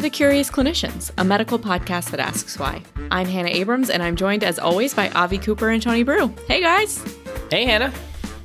to 0.00 0.02
The 0.02 0.10
Curious 0.10 0.50
Clinicians, 0.50 1.10
a 1.18 1.24
medical 1.24 1.58
podcast 1.58 2.10
that 2.10 2.20
asks 2.20 2.58
why. 2.58 2.82
I'm 3.10 3.26
Hannah 3.26 3.50
Abrams, 3.50 3.90
and 3.90 4.02
I'm 4.02 4.16
joined 4.16 4.42
as 4.42 4.58
always 4.58 4.94
by 4.94 5.10
Avi 5.10 5.36
Cooper 5.36 5.68
and 5.68 5.82
Tony 5.82 6.06
Breu. 6.06 6.34
Hey 6.46 6.62
guys! 6.62 7.04
Hey, 7.50 7.66
Hannah. 7.66 7.92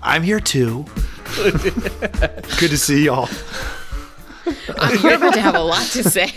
I'm 0.01 0.21
here 0.21 0.41
too. 0.41 0.83
Good 1.35 2.71
to 2.71 2.77
see 2.77 3.05
y'all. 3.05 3.29
I'm 4.77 4.97
here 4.97 5.17
to 5.17 5.39
have 5.39 5.55
a 5.55 5.61
lot 5.61 5.85
to 5.91 6.03
say. 6.03 6.29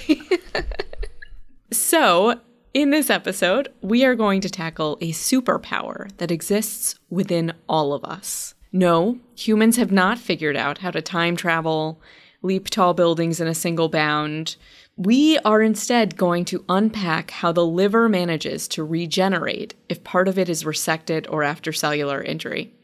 so, 1.73 2.41
in 2.73 2.91
this 2.91 3.11
episode, 3.11 3.73
we 3.81 4.05
are 4.05 4.15
going 4.15 4.41
to 4.43 4.49
tackle 4.49 4.99
a 5.01 5.11
superpower 5.11 6.17
that 6.19 6.31
exists 6.31 6.97
within 7.11 7.55
all 7.69 7.93
of 7.93 8.05
us. 8.05 8.55
No, 8.71 9.19
humans 9.35 9.79
have 9.79 9.91
not 9.91 10.19
figured 10.19 10.57
out 10.57 10.79
how 10.79 10.93
to 10.93 11.03
time 11.03 11.35
travel, 11.35 12.01
leap 12.41 12.71
tall 12.71 12.95
buildings 12.95 13.41
in 13.41 13.49
a 13.49 13.55
single 13.55 13.89
bound. 13.89 14.55
We 14.99 15.39
are 15.39 15.63
instead 15.63 16.17
going 16.17 16.45
to 16.47 16.65
unpack 16.69 17.31
how 17.31 17.53
the 17.53 17.65
liver 17.65 18.09
manages 18.09 18.67
to 18.69 18.83
regenerate 18.83 19.77
if 19.89 20.03
part 20.03 20.27
of 20.27 20.41
it 20.41 20.49
is 20.49 20.65
resected 20.65 21.25
or 21.31 21.45
after 21.45 21.73
cellular 21.73 22.21
injury. 22.21 22.75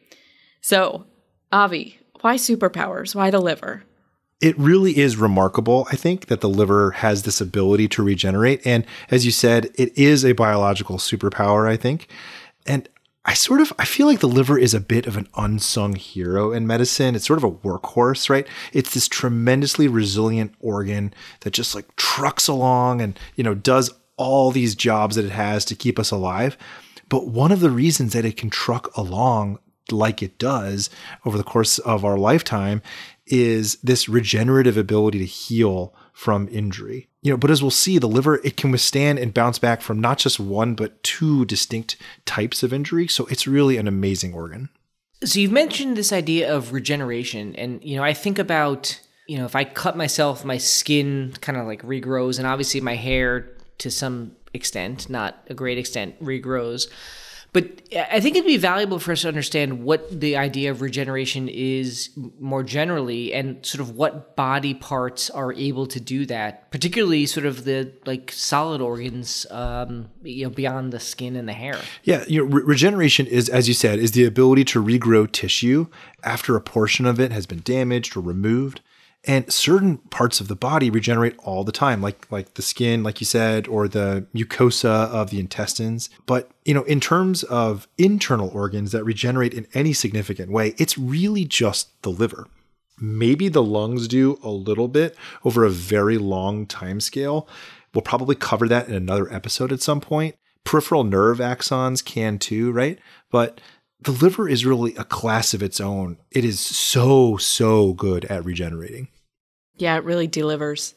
So, 0.61 1.07
Avi, 1.51 1.99
why 2.21 2.37
superpowers? 2.37 3.17
Why 3.17 3.33
the 3.33 3.41
liver? 3.41 3.83
It 4.41 4.57
really 4.57 4.97
is 4.97 5.17
remarkable, 5.17 5.89
I 5.91 5.97
think, 5.97 6.27
that 6.27 6.41
the 6.41 6.49
liver 6.49 6.93
has 6.93 7.25
this 7.25 7.41
ability 7.41 7.89
to 7.89 8.05
regenerate. 8.05 8.65
And 8.65 8.87
as 9.11 9.27
you 9.27 9.33
said, 9.33 9.73
it 9.75 9.97
is 9.99 10.25
a 10.25 10.35
biological 10.35 10.99
superpower, 10.99 11.69
I 11.69 11.77
think. 11.77 12.07
And 12.65 12.89
I 13.27 13.33
sort 13.33 13.61
of 13.61 13.73
I 13.79 13.85
feel 13.85 14.07
like 14.07 14.21
the 14.21 14.29
liver 14.29 14.59
is 14.59 14.75
a 14.75 14.81
bit 14.81 15.07
of 15.07 15.17
an 15.17 15.29
unsung 15.37 15.95
hero 15.95 16.53
in 16.53 16.67
medicine. 16.67 17.15
It's 17.15 17.27
sort 17.27 17.39
of 17.39 17.45
a 17.45 17.51
workhorse, 17.51 18.29
right? 18.29 18.47
It's 18.73 18.93
this 18.93 19.09
tremendously 19.09 19.89
resilient 19.89 20.55
organ 20.61 21.15
that 21.41 21.53
just 21.53 21.75
like 21.75 21.97
trucks 21.97 22.49
along 22.49 23.01
and, 23.01 23.19
you 23.35 23.43
know, 23.43 23.55
does 23.55 23.91
all 24.17 24.51
these 24.51 24.75
jobs 24.75 25.17
that 25.17 25.25
it 25.25 25.31
has 25.33 25.65
to 25.67 25.75
keep 25.75 25.99
us 25.99 26.11
alive. 26.11 26.57
But 27.09 27.29
one 27.29 27.51
of 27.51 27.61
the 27.61 27.71
reasons 27.71 28.13
that 28.13 28.25
it 28.25 28.37
can 28.37 28.51
truck 28.51 28.95
along 28.97 29.59
like 29.91 30.23
it 30.23 30.39
does 30.39 30.91
over 31.25 31.37
the 31.37 31.45
course 31.45 31.79
of 31.79 32.05
our 32.05 32.19
lifetime 32.19 32.83
is 33.27 33.77
this 33.77 34.09
regenerative 34.09 34.77
ability 34.77 35.19
to 35.19 35.25
heal 35.25 35.95
from 36.15 36.49
injury. 36.51 37.09
You 37.21 37.33
know, 37.33 37.37
but 37.37 37.51
as 37.51 37.61
we'll 37.61 37.71
see, 37.71 37.99
the 37.99 38.09
liver 38.09 38.37
it 38.45 38.57
can 38.57 38.71
withstand 38.71 39.19
and 39.19 39.35
bounce 39.35 39.59
back 39.59 39.83
from 39.83 40.01
not 40.01 40.17
just 40.17 40.41
one 40.41 40.75
but 40.75 41.03
two 41.03 41.45
distinct 41.45 41.97
types 42.25 42.63
of 42.63 42.73
injury. 42.73 43.09
So 43.09 43.27
it's 43.27 43.47
really 43.47 43.77
an 43.77 43.89
amazing 43.89 44.33
organ. 44.33 44.71
So 45.25 45.41
you've 45.41 45.53
mentioned 45.53 45.97
this 45.97 46.13
idea 46.13 46.55
of 46.55 46.73
regeneration, 46.73 47.55
and 47.57 47.83
you 47.83 47.97
know, 47.97 48.05
I 48.05 48.15
think 48.15 48.39
about 48.39 49.01
you 49.27 49.39
know 49.39 49.45
if 49.45 49.57
I 49.57 49.65
cut 49.65 49.97
myself, 49.97 50.45
my 50.45 50.57
skin 50.57 51.35
kind 51.41 51.59
of 51.59 51.67
like 51.67 51.83
regrows, 51.83 52.39
and 52.39 52.47
obviously 52.47 52.81
my 52.81 52.95
hair 52.95 53.51
to 53.79 53.91
some 53.91 54.37
extent, 54.55 55.11
not 55.11 55.45
a 55.51 55.55
great 55.55 55.79
extent, 55.79 56.23
regrows. 56.23 56.89
But 57.55 57.83
I 57.97 58.19
think 58.19 58.35
it'd 58.35 58.49
be 58.49 58.57
valuable 58.57 58.99
for 58.99 59.13
us 59.13 59.23
to 59.23 59.29
understand 59.29 59.85
what 59.85 60.21
the 60.21 60.37
idea 60.37 60.73
of 60.73 60.81
regeneration 60.81 61.49
is 61.49 62.11
more 62.41 62.65
generally 62.65 63.33
and 63.33 63.65
sort 63.65 63.81
of 63.81 63.95
what 63.95 64.35
body 64.35 64.75
parts 64.75 65.31
are 65.31 65.53
able 65.53 65.87
to 65.87 66.01
do 66.01 66.27
that, 66.27 66.69
particularly 66.73 67.27
sort 67.27 67.47
of 67.47 67.65
the 67.65 67.93
like 68.07 68.33
solid 68.33 68.81
organs, 68.81 69.47
um, 69.53 70.09
you 70.25 70.43
know, 70.43 70.51
beyond 70.51 70.93
the 70.93 70.99
skin 70.99 71.37
and 71.37 71.49
the 71.49 71.53
hair. 71.53 71.79
Yeah, 72.03 72.25
you 72.27 72.45
know, 72.45 72.53
re- 72.53 72.65
regeneration 72.65 73.29
is, 73.29 73.49
as 73.49 73.69
you 73.69 73.75
said, 73.75 74.01
is 74.01 74.11
the 74.11 74.25
ability 74.25 74.65
to 74.65 74.83
regrow 74.83 75.31
tissue 75.31 75.87
after 76.25 76.57
a 76.57 76.61
portion 76.61 77.07
of 77.07 77.21
it 77.21 77.31
has 77.31 77.47
been 77.47 77.61
damaged 77.61 78.17
or 78.17 78.21
removed 78.21 78.81
and 79.27 79.51
certain 79.53 79.99
parts 79.99 80.41
of 80.41 80.49
the 80.49 80.57
body 80.57 80.91
regenerate 80.91 81.37
all 81.39 81.65
the 81.65 81.73
time 81.73 82.01
like 82.03 82.31
like 82.31 82.55
the 82.55 82.63
skin 82.63 83.03
like 83.03 83.21
you 83.21 83.27
said 83.27 83.67
or 83.69 83.89
the 83.89 84.27
mucosa 84.35 85.09
of 85.11 85.31
the 85.31 85.41
intestines. 85.41 86.11
But 86.27 86.51
you 86.65 86.75
know 86.75 86.85
in 86.85 87.01
terms 87.01 87.43
of 87.45 87.89
internal 87.99 88.51
organs 88.51 88.93
that 88.93 89.05
regenerate 89.05 89.55
in 89.55 89.67
any 89.75 89.93
significant 89.93 90.51
way 90.51 90.75
it's 90.79 90.99
really 90.99 91.45
just 91.45 92.03
the 92.03 92.11
liver. 92.11 92.47
Maybe 93.01 93.49
the 93.49 93.63
lungs 93.63 94.07
do 94.07 94.39
a 94.43 94.51
little 94.51 94.89
bit 94.89 95.17
over 95.45 95.65
a 95.65 95.71
very 95.71 96.17
long 96.19 96.67
time 96.67 97.01
scale. 97.01 97.49
We'll 97.93 98.03
probably 98.03 98.37
cover 98.37 98.69
that 98.69 98.89
in 98.89 98.95
another 98.95 99.33
episode 99.33 99.73
at 99.73 99.83
some 99.83 100.01
point. 100.01 100.37
Peripheral 100.65 101.05
nerve 101.05 101.39
axons 101.39 102.05
can 102.05 102.39
too 102.39 102.73
right? 102.73 102.99
But 103.31 103.61
the 104.05 104.13
liver 104.13 104.49
is 104.49 104.67
really 104.67 104.95
a 104.97 105.05
class 105.05 105.55
of 105.55 105.63
its 105.63 105.81
own. 105.81 106.19
It 106.31 106.45
is 106.45 106.61
so, 106.61 107.37
so 107.39 107.95
good 107.95 108.27
at 108.27 108.45
regenerating. 108.45 109.09
Yeah, 109.77 109.97
it 109.97 110.05
really 110.05 110.27
delivers. 110.27 110.95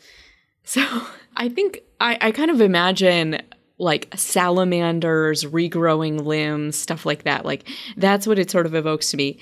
So 0.63 0.81
I 1.35 1.49
think 1.49 1.81
I, 1.99 2.17
I 2.21 2.31
kind 2.31 2.51
of 2.51 2.61
imagine 2.61 3.41
like 3.79 4.11
salamanders 4.15 5.43
regrowing 5.43 6.25
limbs, 6.25 6.75
stuff 6.75 7.05
like 7.05 7.23
that. 7.23 7.45
Like 7.45 7.67
that's 7.95 8.25
what 8.25 8.39
it 8.39 8.49
sort 8.49 8.65
of 8.65 8.73
evokes 8.73 9.11
to 9.11 9.17
me. 9.17 9.39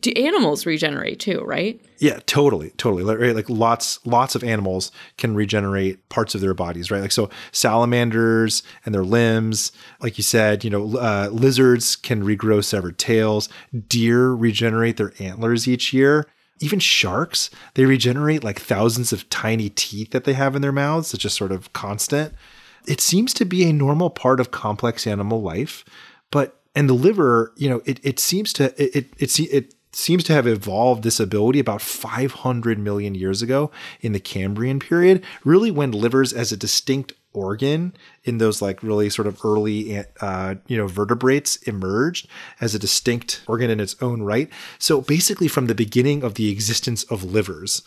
Do 0.00 0.10
animals 0.16 0.66
regenerate 0.66 1.20
too, 1.20 1.40
right? 1.42 1.80
Yeah, 1.98 2.18
totally, 2.26 2.70
totally. 2.78 3.04
Right, 3.04 3.34
like 3.34 3.48
lots, 3.48 4.04
lots 4.04 4.34
of 4.34 4.42
animals 4.42 4.90
can 5.18 5.36
regenerate 5.36 6.08
parts 6.08 6.34
of 6.34 6.40
their 6.40 6.52
bodies, 6.52 6.90
right? 6.90 7.00
Like 7.00 7.12
so, 7.12 7.30
salamanders 7.52 8.64
and 8.84 8.92
their 8.92 9.04
limbs, 9.04 9.70
like 10.00 10.18
you 10.18 10.24
said, 10.24 10.64
you 10.64 10.70
know, 10.70 10.96
uh, 10.98 11.28
lizards 11.30 11.94
can 11.94 12.24
regrow 12.24 12.64
severed 12.64 12.98
tails. 12.98 13.48
Deer 13.88 14.30
regenerate 14.32 14.96
their 14.96 15.12
antlers 15.20 15.68
each 15.68 15.92
year 15.92 16.26
even 16.60 16.78
sharks, 16.78 17.50
they 17.74 17.84
regenerate 17.84 18.44
like 18.44 18.60
thousands 18.60 19.12
of 19.12 19.28
tiny 19.30 19.68
teeth 19.70 20.10
that 20.10 20.24
they 20.24 20.32
have 20.32 20.56
in 20.56 20.62
their 20.62 20.72
mouths. 20.72 21.12
It's 21.12 21.22
just 21.22 21.36
sort 21.36 21.52
of 21.52 21.72
constant. 21.72 22.34
It 22.86 23.00
seems 23.00 23.34
to 23.34 23.44
be 23.44 23.64
a 23.64 23.72
normal 23.72 24.10
part 24.10 24.40
of 24.40 24.50
complex 24.50 25.06
animal 25.06 25.42
life, 25.42 25.84
but 26.30 26.60
and 26.74 26.88
the 26.88 26.94
liver, 26.94 27.52
you 27.56 27.68
know, 27.68 27.82
it, 27.84 28.00
it 28.02 28.18
seems 28.18 28.52
to 28.54 28.64
it 28.82 28.94
it 28.96 29.06
it, 29.18 29.40
it 29.40 29.74
seems 29.92 30.22
to 30.24 30.32
have 30.34 30.46
evolved 30.46 31.02
this 31.02 31.18
ability 31.18 31.58
about 31.58 31.80
500 31.80 32.78
million 32.78 33.14
years 33.14 33.40
ago 33.40 33.70
in 34.02 34.12
the 34.12 34.20
Cambrian 34.20 34.78
period, 34.78 35.24
really 35.42 35.70
when 35.70 35.90
livers 35.90 36.32
as 36.32 36.52
a 36.52 36.56
distinct 36.56 37.14
organ 37.36 37.94
in 38.24 38.38
those 38.38 38.62
like 38.62 38.82
really 38.82 39.10
sort 39.10 39.28
of 39.28 39.38
early 39.44 40.04
uh, 40.20 40.54
you 40.66 40.76
know 40.76 40.86
vertebrates 40.86 41.56
emerged 41.58 42.26
as 42.60 42.74
a 42.74 42.78
distinct 42.78 43.42
organ 43.46 43.70
in 43.70 43.80
its 43.80 43.94
own 44.00 44.22
right 44.22 44.50
so 44.78 45.00
basically 45.00 45.48
from 45.48 45.66
the 45.66 45.74
beginning 45.74 46.22
of 46.22 46.34
the 46.34 46.50
existence 46.50 47.04
of 47.04 47.22
livers 47.22 47.82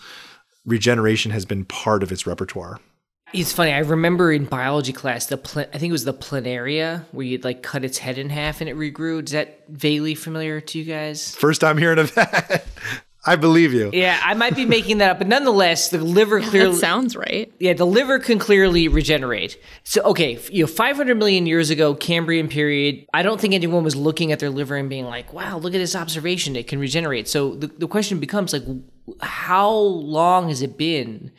regeneration 0.66 1.32
has 1.32 1.46
been 1.46 1.66
part 1.66 2.04
of 2.04 2.12
its 2.12 2.28
repertoire 2.28 2.80
it's 3.32 3.54
funny. 3.54 3.72
I 3.72 3.80
remember 3.80 4.32
in 4.32 4.46
biology 4.46 4.92
class 4.92 5.28
the 5.28 5.38
pl- 5.38 5.66
I 5.72 5.78
think 5.78 5.90
it 5.90 5.92
was 5.92 6.04
the 6.04 6.14
planaria 6.14 7.06
where 7.12 7.26
you'd 7.26 7.44
like 7.44 7.62
cut 7.62 7.86
its 7.86 8.00
head 8.00 8.18
in 8.18 8.30
half 8.30 8.60
and 8.60 8.68
it 8.70 8.76
regrew. 8.76 9.24
Is 9.24 9.34
that 9.34 9.66
vaguely 9.70 10.16
familiar 10.16 10.60
to 10.60 10.80
you 10.80 10.86
guys? 10.86 11.36
First 11.36 11.62
time 11.62 11.78
hearing 11.78 12.00
of 12.00 12.14
that. 12.16 12.66
I 13.26 13.36
believe 13.36 13.74
you. 13.74 13.90
Yeah, 13.92 14.18
I 14.24 14.34
might 14.34 14.56
be 14.56 14.66
making 14.66 15.00
that 15.00 15.12
up, 15.12 15.18
but 15.18 15.28
nonetheless, 15.28 15.90
the 15.90 15.98
liver 15.98 16.40
clearly 16.40 16.72
that 16.72 16.80
sounds 16.80 17.18
right. 17.18 17.52
Yeah, 17.60 17.74
the 17.74 17.86
liver 17.86 18.18
can 18.18 18.40
clearly 18.40 18.88
regenerate. 18.88 19.60
So, 19.84 20.02
okay, 20.04 20.40
you 20.50 20.64
know, 20.64 20.68
500 20.68 21.16
million 21.16 21.46
years 21.46 21.70
ago, 21.70 21.96
Cambrian 21.96 22.48
period. 22.48 23.06
I 23.14 23.22
don't 23.22 23.40
think 23.40 23.54
anyone 23.54 23.84
was 23.84 23.96
looking 23.96 24.32
at 24.32 24.40
their 24.40 24.50
liver 24.50 24.78
and 24.78 24.90
being 24.90 25.06
like, 25.06 25.34
"Wow, 25.34 25.58
look 25.58 25.74
at 25.76 25.80
this 25.80 25.96
observation; 25.96 26.56
it 26.56 26.68
can 26.68 26.80
regenerate." 26.80 27.28
So 27.28 27.56
the 27.56 27.68
the 27.68 27.88
question 27.88 28.20
becomes 28.20 28.54
like, 28.54 28.64
how 29.20 29.70
long 29.70 30.48
has 30.48 30.62
it 30.62 30.78
been 30.78 31.32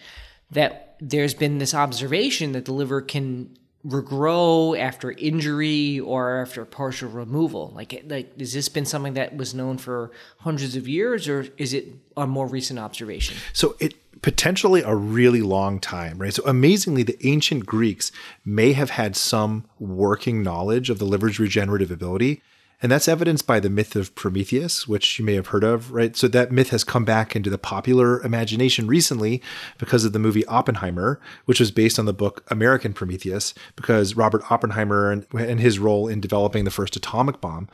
that 0.51 0.97
there's 1.01 1.33
been 1.33 1.59
this 1.59 1.75
observation 1.75 2.53
that 2.53 2.67
the 2.67 2.73
liver 2.73 3.01
can 3.01 3.57
regrow 3.87 4.79
after 4.79 5.13
injury 5.13 6.01
or 6.01 6.43
after 6.43 6.65
partial 6.65 7.09
removal? 7.09 7.73
Like, 7.75 8.05
like 8.07 8.39
has 8.39 8.53
this 8.53 8.69
been 8.69 8.85
something 8.85 9.15
that 9.15 9.37
was 9.37 9.55
known 9.55 9.79
for 9.79 10.11
hundreds 10.39 10.77
of 10.77 10.87
years, 10.87 11.29
or 11.29 11.49
is 11.57 11.73
it 11.73 11.89
a 12.17 12.27
more 12.27 12.47
recent 12.47 12.79
observation? 12.79 13.37
So 13.53 13.77
it 13.81 13.95
potentially 14.23 14.83
a 14.83 14.95
really 14.95 15.41
long 15.41 15.81
time, 15.81 16.19
right? 16.19 16.35
So 16.35 16.43
amazingly, 16.45 17.03
the 17.03 17.17
ancient 17.27 17.65
Greeks 17.67 18.13
may 18.45 18.73
have 18.75 18.91
had 18.91 19.17
some 19.17 19.65
working 19.79 20.43
knowledge 20.43 20.91
of 20.91 20.99
the 20.99 21.07
liver's 21.07 21.39
regenerative 21.39 21.91
ability. 21.91 22.43
And 22.83 22.91
that's 22.91 23.09
evidenced 23.09 23.47
by 23.47 23.61
the 23.61 23.69
myth 23.69 23.95
of 23.95 24.15
Prometheus, 24.15 24.89
which 24.89 25.19
you 25.19 25.25
may 25.25 25.35
have 25.35 25.49
heard 25.49 25.65
of, 25.65 25.93
right? 25.93 26.17
So 26.17 26.29
that 26.29 26.51
myth 26.51 26.71
has 26.71 26.83
come 26.83 27.05
back 27.05 27.37
into 27.37 27.51
the 27.51 27.59
popular 27.59 28.23
imagination 28.23 28.87
recently 28.87 29.43
because 29.77 30.05
of 30.05 30.15
the 30.15 30.19
movie 30.19 30.47
Oppenheimer, 30.47 31.21
which 31.45 31.61
was 31.61 31.71
based 31.71 31.99
on 31.99 32.07
the 32.07 32.15
book 32.15 32.43
American 32.49 32.95
Prometheus, 32.95 33.53
because 33.77 34.17
Robert 34.17 34.51
Oppenheimer 34.51 35.13
and, 35.13 35.27
and 35.35 35.61
his 35.61 35.79
role 35.79 36.09
in 36.09 36.21
developing 36.21 36.65
the 36.65 36.71
first 36.71 36.97
atomic 36.97 37.41
bomb. 37.41 37.69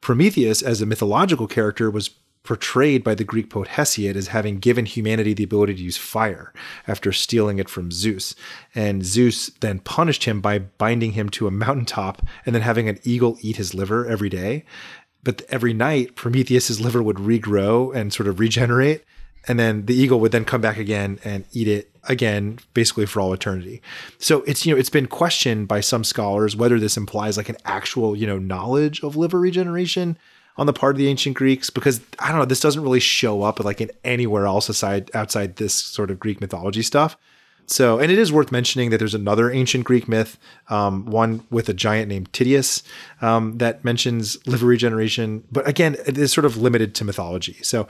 Prometheus, 0.00 0.62
as 0.62 0.80
a 0.80 0.86
mythological 0.86 1.46
character, 1.46 1.90
was 1.90 2.10
portrayed 2.42 3.04
by 3.04 3.14
the 3.14 3.24
Greek 3.24 3.50
poet 3.50 3.68
Hesiod 3.68 4.16
as 4.16 4.28
having 4.28 4.58
given 4.58 4.86
humanity 4.86 5.34
the 5.34 5.44
ability 5.44 5.74
to 5.74 5.82
use 5.82 5.96
fire 5.96 6.52
after 6.88 7.12
stealing 7.12 7.58
it 7.58 7.68
from 7.68 7.90
Zeus. 7.90 8.34
And 8.74 9.04
Zeus 9.04 9.48
then 9.60 9.80
punished 9.80 10.24
him 10.24 10.40
by 10.40 10.58
binding 10.58 11.12
him 11.12 11.28
to 11.30 11.46
a 11.46 11.50
mountaintop 11.64 12.22
and 12.46 12.54
then 12.54 12.62
having 12.62 12.88
an 12.88 12.98
eagle 13.04 13.36
eat 13.40 13.56
his 13.56 13.74
liver 13.74 14.06
every 14.06 14.28
day. 14.28 14.64
But 15.22 15.42
every 15.50 15.74
night, 15.74 16.16
Prometheus's 16.16 16.80
liver 16.80 17.02
would 17.02 17.16
regrow 17.16 17.94
and 17.94 18.12
sort 18.12 18.26
of 18.26 18.40
regenerate. 18.40 19.04
and 19.48 19.58
then 19.58 19.86
the 19.86 19.94
eagle 19.94 20.20
would 20.20 20.32
then 20.32 20.44
come 20.44 20.60
back 20.60 20.76
again 20.76 21.18
and 21.24 21.44
eat 21.52 21.68
it 21.68 21.90
again 22.04 22.58
basically 22.74 23.06
for 23.06 23.20
all 23.20 23.32
eternity 23.32 23.80
so 24.18 24.42
it's 24.42 24.64
you 24.64 24.72
know 24.72 24.78
it's 24.78 24.90
been 24.90 25.06
questioned 25.06 25.68
by 25.68 25.80
some 25.80 26.04
scholars 26.04 26.56
whether 26.56 26.78
this 26.78 26.96
implies 26.96 27.36
like 27.36 27.48
an 27.48 27.56
actual 27.64 28.16
you 28.16 28.26
know 28.26 28.38
knowledge 28.38 29.02
of 29.02 29.16
liver 29.16 29.40
regeneration 29.40 30.16
on 30.56 30.66
the 30.66 30.72
part 30.72 30.94
of 30.94 30.98
the 30.98 31.08
ancient 31.08 31.36
greeks 31.36 31.70
because 31.70 32.00
i 32.18 32.28
don't 32.28 32.38
know 32.38 32.44
this 32.44 32.60
doesn't 32.60 32.82
really 32.82 33.00
show 33.00 33.42
up 33.42 33.60
like 33.60 33.80
in 33.80 33.90
anywhere 34.04 34.46
else 34.46 34.68
aside 34.68 35.10
outside 35.14 35.56
this 35.56 35.74
sort 35.74 36.10
of 36.10 36.18
greek 36.18 36.40
mythology 36.40 36.82
stuff. 36.82 37.16
So 37.66 38.00
and 38.00 38.10
it 38.10 38.18
is 38.18 38.32
worth 38.32 38.50
mentioning 38.50 38.90
that 38.90 38.98
there's 38.98 39.14
another 39.14 39.50
ancient 39.50 39.84
greek 39.84 40.08
myth 40.08 40.38
um, 40.68 41.06
one 41.06 41.46
with 41.50 41.68
a 41.68 41.74
giant 41.74 42.08
named 42.08 42.32
Tydeus 42.32 42.82
um, 43.22 43.58
that 43.58 43.84
mentions 43.84 44.44
liver 44.46 44.66
regeneration. 44.66 45.44
But 45.52 45.68
again 45.68 45.96
it 46.06 46.18
is 46.18 46.32
sort 46.32 46.44
of 46.44 46.56
limited 46.56 46.94
to 46.96 47.04
mythology. 47.04 47.58
So 47.62 47.86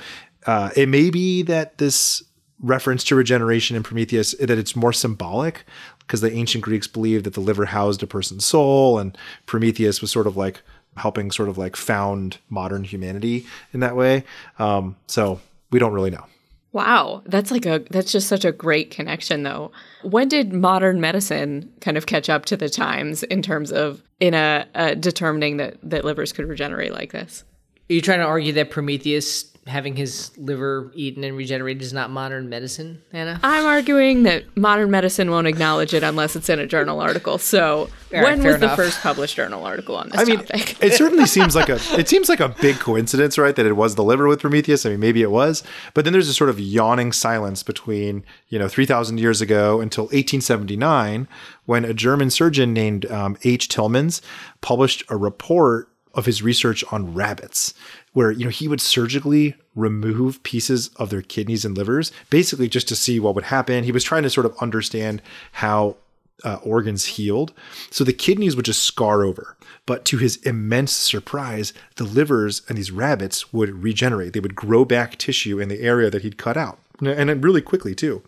uh, 0.47 0.71
it 0.77 0.89
may 0.89 1.11
be 1.11 1.43
that 1.43 1.79
this 1.79 2.23
reference 2.62 3.03
to 3.05 3.15
regeneration 3.15 3.75
in 3.75 3.83
Prometheus 3.83 4.35
that 4.39 4.51
it's 4.51 4.77
more 4.77 4.93
symbolic 4.93 5.65
because 6.01 6.21
the 6.21 6.33
ancient 6.33 6.62
Greeks 6.62 6.87
believed 6.87 7.25
that 7.25 7.33
the 7.33 7.41
liver 7.41 7.65
housed 7.65 8.03
a 8.03 8.07
person's 8.07 8.45
soul 8.45 8.99
and 8.99 9.17
Prometheus 9.47 10.03
was 10.03 10.11
sort 10.11 10.27
of 10.27 10.37
like 10.37 10.61
helping 10.97 11.31
sort 11.31 11.49
of 11.49 11.59
like 11.59 11.77
found 11.77 12.39
modern 12.49 12.85
humanity 12.85 13.47
in 13.73 13.81
that 13.81 13.97
way. 13.97 14.25
Um, 14.59 14.97
so 15.07 15.41
we 15.71 15.79
don't 15.79 15.93
really 15.93 16.11
know. 16.11 16.25
Wow, 16.73 17.23
that's 17.27 17.51
like 17.51 17.67
a 17.67 17.85
that's 17.91 18.13
just 18.13 18.29
such 18.29 18.45
a 18.45 18.53
great 18.53 18.93
connection 18.93 19.43
though. 19.43 19.73
When 20.03 20.29
did 20.29 20.53
modern 20.53 21.01
medicine 21.01 21.73
kind 21.81 21.97
of 21.97 22.07
catch 22.07 22.29
up 22.29 22.45
to 22.47 22.57
the 22.57 22.69
times 22.69 23.25
in 23.25 23.43
terms 23.43 23.73
of 23.73 24.03
in 24.21 24.35
a, 24.35 24.67
a 24.75 24.95
determining 24.95 25.57
that 25.57 25.79
that 25.83 26.05
livers 26.05 26.33
could 26.33 26.47
regenerate 26.47 26.93
like 26.93 27.11
this? 27.11 27.43
Are 27.89 27.95
you 27.95 28.01
trying 28.01 28.21
to 28.21 28.25
argue 28.25 28.53
that 28.53 28.71
Prometheus 28.71 29.51
having 29.71 29.97
his 29.97 30.37
liver 30.37 30.91
eaten 30.95 31.25
and 31.25 31.37
regenerated 31.37 31.83
is 31.83 31.93
not 31.93 32.11
modern 32.11 32.49
medicine, 32.49 33.01
Hannah? 33.13 33.41
I'm 33.43 33.65
arguing 33.65 34.25
that 34.25 34.45
modern 34.57 34.91
medicine 34.91 35.31
won't 35.31 35.47
acknowledge 35.47 35.95
it 35.95 36.03
unless 36.03 36.37
it's 36.37 36.49
in 36.49 36.59
a 36.59 36.67
journal 36.67 37.01
article. 37.01 37.39
So, 37.39 37.89
right, 38.13 38.23
when 38.23 38.43
fair 38.43 38.53
was 38.53 38.61
the 38.61 38.69
first 38.71 39.01
published 39.01 39.37
journal 39.37 39.65
article 39.65 39.97
on 39.97 40.11
this 40.11 40.21
I 40.21 40.25
mean, 40.25 40.39
topic? 40.41 40.77
it 40.83 40.95
certainly 40.95 41.27
seems 41.27 41.55
like 41.55 41.69
a 41.69 41.79
it 41.99 42.09
seems 42.09 42.29
like 42.29 42.41
a 42.41 42.49
big 42.49 42.77
coincidence, 42.77 43.39
right? 43.39 43.55
That 43.57 43.65
it 43.65 43.77
was 43.77 43.95
the 43.95 44.05
liver 44.05 44.29
with 44.29 44.41
Prometheus. 44.41 44.85
I 44.85 44.91
mean, 44.91 45.01
maybe 45.01 45.23
it 45.23 45.31
was, 45.31 45.63
but 45.95 46.05
then 46.05 46.13
there's 46.13 46.29
a 46.29 46.35
sort 46.35 46.51
of 46.51 46.61
yawning 46.61 47.13
silence 47.13 47.63
between 47.63 48.25
you 48.49 48.59
know 48.59 48.69
3,000 48.69 49.19
years 49.19 49.41
ago 49.41 49.81
until 49.81 50.05
1879, 50.05 51.29
when 51.65 51.85
a 51.85 51.95
German 51.95 52.31
surgeon 52.31 52.75
named 52.75 53.11
um, 53.11 53.37
H. 53.45 53.69
Tillmanns 53.69 54.21
published 54.61 55.05
a 55.09 55.17
report 55.17 55.89
of 56.21 56.27
his 56.27 56.43
research 56.43 56.85
on 56.93 57.15
rabbits, 57.15 57.75
where 58.13 58.31
you 58.31 58.45
know 58.45 58.51
he 58.51 58.69
would 58.69 58.81
surgically 58.81 59.55
remove 59.75 60.43
pieces 60.43 60.91
of 60.97 61.09
their 61.09 61.23
kidneys 61.23 61.65
and 61.65 61.77
livers, 61.77 62.13
basically 62.29 62.69
just 62.69 62.87
to 62.89 62.95
see 62.95 63.19
what 63.19 63.35
would 63.35 63.45
happen. 63.45 63.85
He 63.85 63.91
was 63.91 64.05
trying 64.05 64.23
to 64.25 64.31
sort 64.31 64.47
of 64.47 64.57
understand 64.61 65.23
how 65.53 65.97
uh, 66.45 66.59
organs 66.63 67.07
healed. 67.07 67.53
So 67.91 68.05
the 68.05 68.13
kidneys 68.13 68.55
would 68.55 68.65
just 68.67 68.83
scar 68.83 69.25
over. 69.25 69.57
But 69.87 70.05
to 70.07 70.19
his 70.19 70.37
immense 70.37 70.93
surprise, 70.93 71.73
the 71.97 72.05
livers 72.05 72.63
and 72.69 72.77
these 72.77 72.91
rabbits 72.91 73.53
would 73.53 73.83
regenerate. 73.83 74.35
They 74.35 74.41
would 74.41 74.55
grow 74.55 74.85
back 74.85 75.17
tissue 75.17 75.59
in 75.59 75.69
the 75.69 75.81
area 75.81 76.11
that 76.11 76.23
he'd 76.23 76.39
cut 76.39 76.57
out, 76.57 76.79
and 77.01 77.43
really 77.43 77.63
quickly 77.63 77.95
too. 77.95 78.23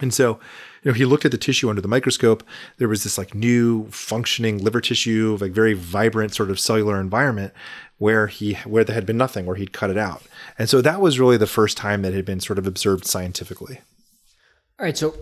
And 0.00 0.14
so, 0.14 0.38
you 0.82 0.90
know, 0.90 0.94
he 0.94 1.04
looked 1.04 1.24
at 1.24 1.32
the 1.32 1.38
tissue 1.38 1.68
under 1.68 1.82
the 1.82 1.88
microscope. 1.88 2.44
There 2.76 2.88
was 2.88 3.02
this 3.02 3.18
like 3.18 3.34
new 3.34 3.88
functioning 3.90 4.58
liver 4.58 4.80
tissue, 4.80 5.36
like 5.40 5.52
very 5.52 5.74
vibrant 5.74 6.34
sort 6.34 6.50
of 6.50 6.60
cellular 6.60 7.00
environment 7.00 7.52
where 7.98 8.28
he 8.28 8.54
where 8.64 8.84
there 8.84 8.94
had 8.94 9.06
been 9.06 9.16
nothing, 9.16 9.44
where 9.44 9.56
he'd 9.56 9.72
cut 9.72 9.90
it 9.90 9.98
out. 9.98 10.22
And 10.58 10.68
so 10.68 10.80
that 10.80 11.00
was 11.00 11.18
really 11.18 11.36
the 11.36 11.46
first 11.46 11.76
time 11.76 12.02
that 12.02 12.14
had 12.14 12.24
been 12.24 12.40
sort 12.40 12.58
of 12.58 12.66
observed 12.66 13.06
scientifically. 13.06 13.80
All 14.78 14.84
right, 14.84 14.96
so 14.96 15.16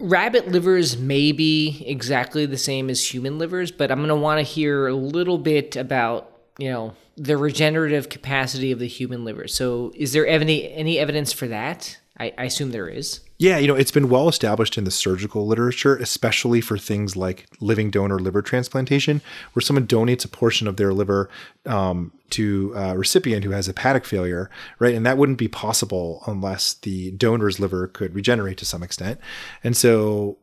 rabbit 0.00 0.48
livers 0.48 0.96
may 0.98 1.32
be 1.32 1.84
exactly 1.86 2.44
the 2.46 2.58
same 2.58 2.90
as 2.90 3.14
human 3.14 3.38
livers, 3.38 3.70
but 3.70 3.90
I'm 3.90 3.98
going 3.98 4.08
to 4.08 4.16
want 4.16 4.38
to 4.38 4.42
hear 4.42 4.88
a 4.88 4.94
little 4.94 5.38
bit 5.38 5.76
about, 5.76 6.30
you 6.58 6.70
know, 6.70 6.94
the 7.16 7.36
regenerative 7.36 8.08
capacity 8.08 8.72
of 8.72 8.78
the 8.78 8.88
human 8.88 9.24
liver. 9.24 9.46
So, 9.46 9.92
is 9.94 10.12
there 10.12 10.26
any 10.26 10.72
any 10.72 10.98
evidence 10.98 11.32
for 11.32 11.46
that? 11.46 11.98
I, 12.18 12.32
I 12.38 12.44
assume 12.44 12.70
there 12.70 12.88
is. 12.88 13.20
Yeah, 13.38 13.58
you 13.58 13.66
know, 13.66 13.74
it's 13.74 13.90
been 13.90 14.08
well 14.08 14.28
established 14.28 14.78
in 14.78 14.84
the 14.84 14.90
surgical 14.90 15.46
literature, 15.46 15.96
especially 15.96 16.62
for 16.62 16.78
things 16.78 17.16
like 17.16 17.46
living 17.60 17.90
donor 17.90 18.18
liver 18.18 18.40
transplantation, 18.40 19.20
where 19.52 19.60
someone 19.60 19.86
donates 19.86 20.24
a 20.24 20.28
portion 20.28 20.66
of 20.66 20.78
their 20.78 20.94
liver 20.94 21.28
um, 21.66 22.12
to 22.30 22.72
a 22.74 22.96
recipient 22.96 23.44
who 23.44 23.50
has 23.50 23.66
hepatic 23.66 24.06
failure, 24.06 24.50
right? 24.78 24.94
And 24.94 25.04
that 25.04 25.18
wouldn't 25.18 25.38
be 25.38 25.48
possible 25.48 26.22
unless 26.26 26.74
the 26.74 27.10
donor's 27.12 27.60
liver 27.60 27.86
could 27.88 28.14
regenerate 28.14 28.56
to 28.58 28.64
some 28.64 28.82
extent. 28.82 29.20
And 29.62 29.76
so, 29.76 30.38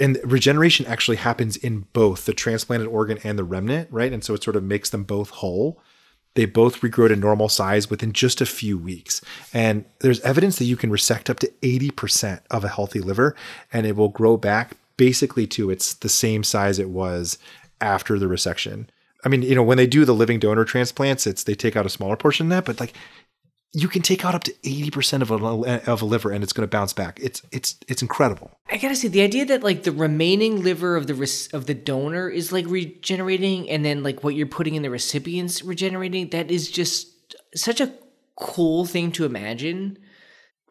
and 0.00 0.20
regeneration 0.22 0.86
actually 0.86 1.16
happens 1.16 1.56
in 1.56 1.86
both 1.92 2.26
the 2.26 2.32
transplanted 2.32 2.88
organ 2.88 3.18
and 3.24 3.36
the 3.36 3.44
remnant, 3.44 3.88
right? 3.90 4.12
And 4.12 4.22
so 4.22 4.34
it 4.34 4.44
sort 4.44 4.56
of 4.56 4.62
makes 4.62 4.90
them 4.90 5.02
both 5.02 5.30
whole 5.30 5.80
they 6.36 6.44
both 6.44 6.80
regrow 6.82 7.08
to 7.08 7.16
normal 7.16 7.48
size 7.48 7.90
within 7.90 8.12
just 8.12 8.40
a 8.40 8.46
few 8.46 8.78
weeks. 8.78 9.20
And 9.52 9.84
there's 10.00 10.20
evidence 10.20 10.58
that 10.58 10.66
you 10.66 10.76
can 10.76 10.90
resect 10.90 11.28
up 11.28 11.38
to 11.40 11.50
80% 11.62 12.40
of 12.50 12.62
a 12.62 12.68
healthy 12.68 13.00
liver 13.00 13.34
and 13.72 13.86
it 13.86 13.96
will 13.96 14.10
grow 14.10 14.36
back 14.36 14.76
basically 14.96 15.46
to 15.48 15.70
its 15.70 15.94
the 15.94 16.08
same 16.08 16.44
size 16.44 16.78
it 16.78 16.90
was 16.90 17.38
after 17.80 18.18
the 18.18 18.26
resection. 18.26 18.86
I 19.24 19.28
mean, 19.28 19.42
you 19.42 19.54
know, 19.54 19.62
when 19.62 19.78
they 19.78 19.86
do 19.86 20.04
the 20.04 20.14
living 20.14 20.38
donor 20.38 20.64
transplants, 20.64 21.26
it's 21.26 21.42
they 21.42 21.54
take 21.54 21.74
out 21.74 21.86
a 21.86 21.90
smaller 21.90 22.16
portion 22.16 22.46
of 22.46 22.50
that, 22.50 22.64
but 22.64 22.78
like 22.78 22.92
you 23.78 23.88
can 23.88 24.00
take 24.00 24.24
out 24.24 24.34
up 24.34 24.42
to 24.44 24.52
80% 24.62 25.20
of 25.20 25.30
a, 25.30 25.90
of 25.90 26.00
a 26.00 26.04
liver 26.06 26.30
and 26.30 26.42
it's 26.42 26.54
going 26.54 26.66
to 26.66 26.70
bounce 26.76 26.94
back. 26.94 27.20
It's 27.22 27.42
it's 27.52 27.74
it's 27.88 28.00
incredible. 28.00 28.50
I 28.70 28.78
gotta 28.78 28.96
say, 28.96 29.08
the 29.08 29.20
idea 29.20 29.44
that 29.46 29.62
like 29.62 29.82
the 29.82 29.92
remaining 29.92 30.62
liver 30.62 30.96
of 30.96 31.06
the 31.06 31.14
res- 31.14 31.48
of 31.48 31.66
the 31.66 31.74
donor 31.74 32.26
is 32.30 32.52
like 32.52 32.64
regenerating, 32.68 33.68
and 33.68 33.84
then 33.84 34.02
like 34.02 34.24
what 34.24 34.34
you're 34.34 34.46
putting 34.46 34.76
in 34.76 34.82
the 34.82 34.88
recipient's 34.88 35.62
regenerating, 35.62 36.30
that 36.30 36.50
is 36.50 36.70
just 36.70 37.08
such 37.54 37.82
a 37.82 37.92
cool 38.36 38.86
thing 38.86 39.12
to 39.12 39.26
imagine. 39.26 39.98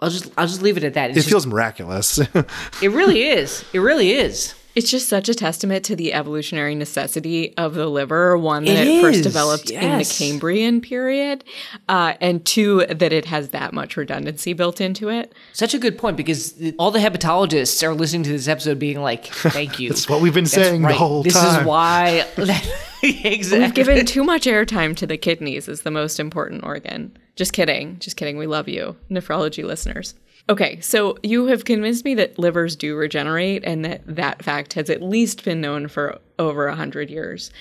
I'll 0.02 0.10
just 0.10 0.32
I'll 0.36 0.48
just 0.48 0.64
leave 0.64 0.78
it 0.78 0.84
at 0.84 0.96
that. 0.96 1.12
It's 1.12 1.18
It 1.18 1.22
just- 1.22 1.30
feels 1.30 1.46
miraculous. 1.48 2.18
it 2.82 2.92
really 2.92 3.22
is. 3.24 3.64
It 3.72 3.80
really 3.80 4.14
is. 4.14 4.56
It's 4.76 4.92
just 4.92 5.08
such 5.08 5.30
a 5.30 5.34
testament 5.34 5.86
to 5.86 5.96
the 5.96 6.14
evolutionary 6.14 6.76
necessity 6.76 7.56
of 7.58 7.76
the 7.76 7.88
liver, 7.88 8.38
one, 8.38 8.66
that 8.66 8.86
It 8.86 8.88
it, 8.88 9.02
first 9.02 9.20
is, 9.20 9.26
developed 9.26 9.72
in 9.72 9.98
the. 9.98 10.06
Cambrian 10.06 10.82
period, 10.82 11.44
uh, 11.88 12.14
and 12.20 12.46
two, 12.46 12.86
that 12.88 13.14
it 13.14 13.26
has 13.26 13.50
that 13.50 13.74
much 13.74 13.96
redundancy 13.96 14.54
built 14.54 14.82
into 14.82 15.10
it. 15.10 15.34
Such 15.54 15.74
a 15.74 15.78
good 15.80 15.98
point 15.98 16.18
because 16.18 16.54
all 16.78 16.92
the 16.92 17.00
hepatologists 17.00 17.82
are 17.84 17.94
listening 17.94 18.24
to 18.24 18.32
this 18.32 18.48
episode 18.48 18.78
being 18.78 19.02
like, 19.02 19.26
"Thank 19.28 19.80
you." 19.80 19.90
That's 19.90 20.10
what 20.10 20.22
we've 20.22 20.34
been 20.34 20.44
That's 20.44 20.54
saying 20.56 20.82
the 20.82 20.94
whole 20.94 21.24
this 21.24 21.34
time. 21.34 21.46
This 21.46 21.62
is 21.62 21.66
why. 21.66 22.28
exactly. 23.04 23.60
We've 23.60 23.74
given 23.74 24.06
too 24.06 24.24
much 24.24 24.46
airtime 24.46 24.96
to 24.98 25.08
the 25.08 25.18
kidneys 25.18 25.70
as 25.70 25.82
the 25.82 25.92
most 25.92 26.20
important 26.20 26.64
organ. 26.64 27.16
Just 27.36 27.54
kidding. 27.54 27.98
Just 28.00 28.18
kidding. 28.18 28.38
We 28.38 28.48
love 28.48 28.68
you, 28.68 28.96
nephrology 29.10 29.64
listeners. 29.64 30.16
Okay, 30.48 30.80
so 30.80 31.18
you 31.24 31.48
have 31.48 31.66
convinced 31.66 32.06
me 32.06 32.14
that 32.16 32.38
livers 32.38 32.76
do 32.76 32.96
regenerate 32.96 33.64
and 33.66 33.84
that 33.84 34.04
that 34.06 34.44
fact 34.44 34.74
has 34.74 34.90
at 34.90 35.02
least 35.02 35.44
been 35.44 35.60
known 35.60 35.88
for 35.88 36.20
over 36.38 36.68
100 36.68 37.10
years. 37.10 37.52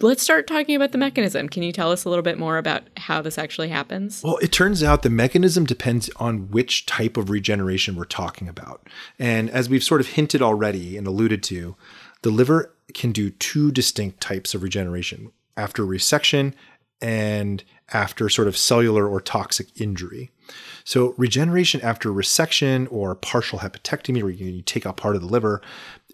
Let's 0.00 0.22
start 0.22 0.46
talking 0.46 0.74
about 0.74 0.92
the 0.92 0.98
mechanism. 0.98 1.48
Can 1.48 1.62
you 1.62 1.72
tell 1.72 1.92
us 1.92 2.04
a 2.04 2.08
little 2.08 2.22
bit 2.22 2.38
more 2.38 2.56
about 2.58 2.82
how 2.96 3.22
this 3.22 3.38
actually 3.38 3.68
happens? 3.68 4.22
Well, 4.24 4.38
it 4.38 4.50
turns 4.50 4.82
out 4.82 5.02
the 5.02 5.10
mechanism 5.10 5.64
depends 5.64 6.10
on 6.16 6.50
which 6.50 6.86
type 6.86 7.16
of 7.16 7.30
regeneration 7.30 7.94
we're 7.94 8.04
talking 8.04 8.48
about. 8.48 8.88
And 9.18 9.50
as 9.50 9.68
we've 9.68 9.84
sort 9.84 10.00
of 10.00 10.08
hinted 10.08 10.42
already 10.42 10.96
and 10.96 11.06
alluded 11.06 11.42
to, 11.44 11.76
the 12.22 12.30
liver 12.30 12.74
can 12.94 13.12
do 13.12 13.30
two 13.30 13.70
distinct 13.70 14.20
types 14.20 14.54
of 14.54 14.62
regeneration 14.62 15.30
after 15.56 15.84
resection 15.84 16.54
and 17.02 17.64
after 17.92 18.28
sort 18.30 18.48
of 18.48 18.56
cellular 18.56 19.06
or 19.06 19.20
toxic 19.20 19.68
injury. 19.78 20.30
So, 20.84 21.14
regeneration 21.18 21.80
after 21.82 22.10
resection 22.10 22.88
or 22.90 23.14
partial 23.14 23.58
hepatectomy, 23.58 24.22
where 24.22 24.32
you 24.32 24.62
take 24.62 24.86
out 24.86 24.96
part 24.96 25.16
of 25.16 25.22
the 25.22 25.28
liver, 25.28 25.60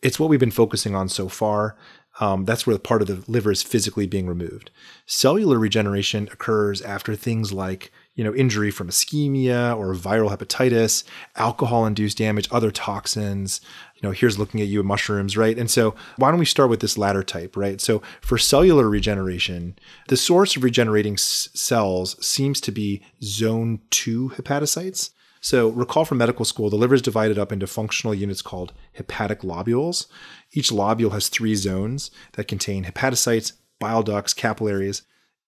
it's 0.02 0.18
what 0.18 0.28
we've 0.28 0.40
been 0.40 0.50
focusing 0.50 0.94
on 0.94 1.08
so 1.08 1.28
far. 1.28 1.76
Um, 2.20 2.44
that's 2.44 2.66
where 2.66 2.76
part 2.78 3.00
of 3.00 3.08
the 3.08 3.30
liver 3.30 3.52
is 3.52 3.62
physically 3.62 4.06
being 4.06 4.26
removed. 4.26 4.70
Cellular 5.06 5.58
regeneration 5.58 6.28
occurs 6.32 6.82
after 6.82 7.14
things 7.14 7.52
like 7.52 7.92
you 8.14 8.24
know 8.24 8.34
injury 8.34 8.70
from 8.70 8.88
ischemia 8.88 9.76
or 9.76 9.94
viral 9.94 10.36
hepatitis, 10.36 11.04
alcohol-induced 11.36 12.18
damage, 12.18 12.48
other 12.50 12.72
toxins. 12.72 13.60
You 14.00 14.08
know, 14.08 14.12
here's 14.12 14.38
looking 14.38 14.60
at 14.60 14.68
you 14.68 14.82
mushrooms, 14.84 15.36
right? 15.36 15.58
And 15.58 15.68
so, 15.68 15.96
why 16.16 16.30
don't 16.30 16.38
we 16.38 16.44
start 16.44 16.70
with 16.70 16.78
this 16.78 16.96
latter 16.96 17.24
type, 17.24 17.56
right? 17.56 17.80
So, 17.80 18.00
for 18.20 18.38
cellular 18.38 18.88
regeneration, 18.88 19.76
the 20.06 20.16
source 20.16 20.56
of 20.56 20.62
regenerating 20.62 21.14
s- 21.14 21.48
cells 21.52 22.24
seems 22.24 22.60
to 22.60 22.70
be 22.70 23.02
zone 23.22 23.80
two 23.90 24.30
hepatocytes. 24.36 25.10
So, 25.40 25.68
recall 25.68 26.04
from 26.04 26.18
medical 26.18 26.44
school, 26.44 26.70
the 26.70 26.76
liver 26.76 26.94
is 26.94 27.02
divided 27.02 27.40
up 27.40 27.50
into 27.50 27.66
functional 27.66 28.14
units 28.14 28.40
called 28.42 28.72
hepatic 28.92 29.40
lobules. 29.40 30.06
Each 30.52 30.70
lobule 30.70 31.12
has 31.12 31.28
three 31.28 31.56
zones 31.56 32.12
that 32.34 32.48
contain 32.48 32.84
hepatocytes, 32.84 33.52
bile 33.80 34.04
ducts, 34.04 34.32
capillaries. 34.32 35.02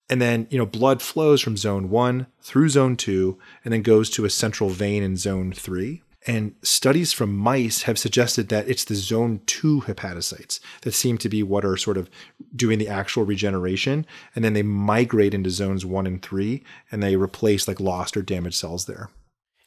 And 0.09 0.21
then, 0.21 0.49
you 0.51 0.59
know, 0.59 0.67
blood 0.67 1.03
flows 1.03 1.41
from 1.41 1.57
zone 1.57 1.89
one 1.89 2.27
through 2.43 2.71
zone 2.71 2.97
two 2.97 3.39
and 3.65 3.73
then 3.73 3.83
goes 3.83 4.11
to 4.11 4.25
a 4.25 4.31
central 4.31 4.71
vein 4.71 5.05
in 5.05 5.17
zone 5.17 5.53
three. 5.53 6.03
And 6.27 6.55
studies 6.63 7.13
from 7.13 7.35
mice 7.35 7.83
have 7.83 7.99
suggested 7.99 8.51
that 8.51 8.69
it's 8.69 8.85
the 8.85 8.95
zone 8.95 9.41
two 9.47 9.81
hepatocytes 9.83 10.61
that 10.83 10.93
seem 10.93 11.17
to 11.19 11.29
be 11.29 11.43
what 11.43 11.65
are 11.65 11.79
sort 11.79 11.97
of 11.97 12.11
doing 12.55 12.79
the 12.79 12.89
actual 12.89 13.25
regeneration. 13.25 14.05
And 14.35 14.45
then 14.45 14.53
they 14.53 14.63
migrate 14.63 15.33
into 15.33 15.51
zones 15.51 15.87
one 15.87 16.07
and 16.07 16.21
three 16.21 16.63
and 16.93 17.03
they 17.03 17.17
replace 17.17 17.67
like 17.67 17.81
lost 17.81 18.17
or 18.17 18.23
damaged 18.23 18.57
cells 18.59 18.85
there. 18.85 19.09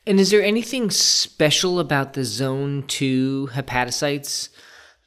And 0.05 0.19
is 0.19 0.31
there 0.31 0.43
anything 0.43 0.91
special 0.91 1.79
about 1.79 2.13
the 2.13 2.25
zone 2.25 2.83
two 2.87 3.49
hepatocytes 3.53 4.49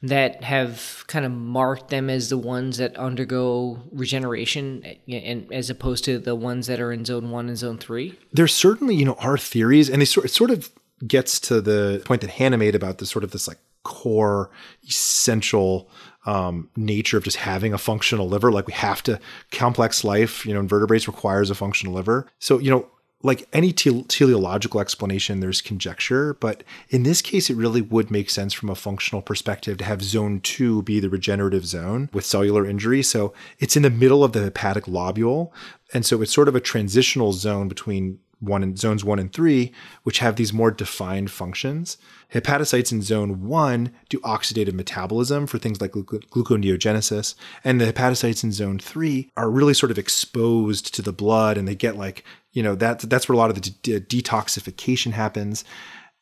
that 0.01 0.43
have 0.43 1.05
kind 1.07 1.25
of 1.25 1.31
marked 1.31 1.89
them 1.89 2.09
as 2.09 2.29
the 2.29 2.37
ones 2.37 2.77
that 2.77 2.95
undergo 2.97 3.81
regeneration 3.91 4.83
and 5.07 5.51
as 5.51 5.69
opposed 5.69 6.03
to 6.05 6.19
the 6.19 6.35
ones 6.35 6.67
that 6.67 6.79
are 6.79 6.91
in 6.91 7.05
zone 7.05 7.29
one 7.31 7.47
and 7.47 7.57
zone 7.57 7.77
three? 7.77 8.17
There 8.33 8.47
certainly, 8.47 8.95
you 8.95 9.05
know, 9.05 9.15
are 9.15 9.37
theories 9.37 9.89
and 9.89 10.01
they 10.01 10.05
sort, 10.05 10.29
sort 10.29 10.51
of 10.51 10.71
gets 11.05 11.39
to 11.41 11.61
the 11.61 12.01
point 12.05 12.21
that 12.21 12.31
Hannah 12.31 12.57
made 12.57 12.75
about 12.75 12.97
this 12.97 13.09
sort 13.09 13.23
of 13.23 13.31
this 13.31 13.47
like 13.47 13.59
core 13.83 14.49
essential 14.87 15.89
um, 16.25 16.69
nature 16.75 17.17
of 17.17 17.23
just 17.23 17.37
having 17.37 17.73
a 17.73 17.77
functional 17.77 18.27
liver. 18.27 18.51
Like 18.51 18.67
we 18.67 18.73
have 18.73 19.01
to 19.03 19.19
complex 19.51 20.03
life, 20.03 20.45
you 20.45 20.53
know, 20.53 20.59
invertebrates 20.59 21.07
requires 21.07 21.49
a 21.49 21.55
functional 21.55 21.93
liver. 21.93 22.27
So, 22.39 22.59
you 22.59 22.69
know, 22.69 22.89
like 23.23 23.47
any 23.51 23.71
te- 23.71 24.03
teleological 24.03 24.79
explanation, 24.79 25.39
there's 25.39 25.61
conjecture, 25.61 26.35
but 26.35 26.63
in 26.89 27.03
this 27.03 27.21
case, 27.21 27.49
it 27.49 27.55
really 27.55 27.81
would 27.81 28.11
make 28.11 28.29
sense 28.29 28.53
from 28.53 28.69
a 28.69 28.75
functional 28.75 29.21
perspective 29.21 29.77
to 29.77 29.85
have 29.85 30.03
zone 30.03 30.39
two 30.41 30.83
be 30.83 30.99
the 30.99 31.09
regenerative 31.09 31.65
zone 31.65 32.09
with 32.13 32.25
cellular 32.25 32.65
injury. 32.65 33.01
So 33.01 33.33
it's 33.57 33.75
in 33.75 33.83
the 33.83 33.89
middle 33.89 34.23
of 34.23 34.33
the 34.33 34.43
hepatic 34.43 34.83
lobule. 34.83 35.51
And 35.93 36.05
so 36.05 36.21
it's 36.21 36.33
sort 36.33 36.47
of 36.47 36.55
a 36.55 36.59
transitional 36.59 37.33
zone 37.33 37.67
between 37.67 38.19
one 38.39 38.63
and 38.63 38.77
zones 38.77 39.03
one 39.03 39.19
and 39.19 39.33
three, 39.33 39.71
which 40.03 40.19
have 40.19 40.35
these 40.35 40.53
more 40.53 40.71
defined 40.71 41.31
functions. 41.31 41.97
Hepatocytes 42.33 42.91
in 42.91 43.01
zone 43.01 43.47
one 43.47 43.91
do 44.09 44.19
oxidative 44.19 44.73
metabolism 44.73 45.47
for 45.47 45.57
things 45.57 45.81
like 45.81 45.91
gluconeogenesis, 45.91 47.35
and 47.63 47.81
the 47.81 47.91
hepatocytes 47.91 48.43
in 48.43 48.51
zone 48.51 48.79
three 48.79 49.31
are 49.37 49.49
really 49.49 49.73
sort 49.73 49.91
of 49.91 49.97
exposed 49.97 50.93
to 50.93 51.01
the 51.01 51.13
blood, 51.13 51.57
and 51.57 51.67
they 51.67 51.75
get 51.75 51.95
like 51.95 52.23
you 52.51 52.63
know 52.63 52.75
that 52.75 52.99
that's 53.01 53.27
where 53.29 53.35
a 53.35 53.37
lot 53.37 53.49
of 53.49 53.61
the 53.61 53.69
de- 53.81 53.99
detoxification 53.99 55.11
happens. 55.11 55.63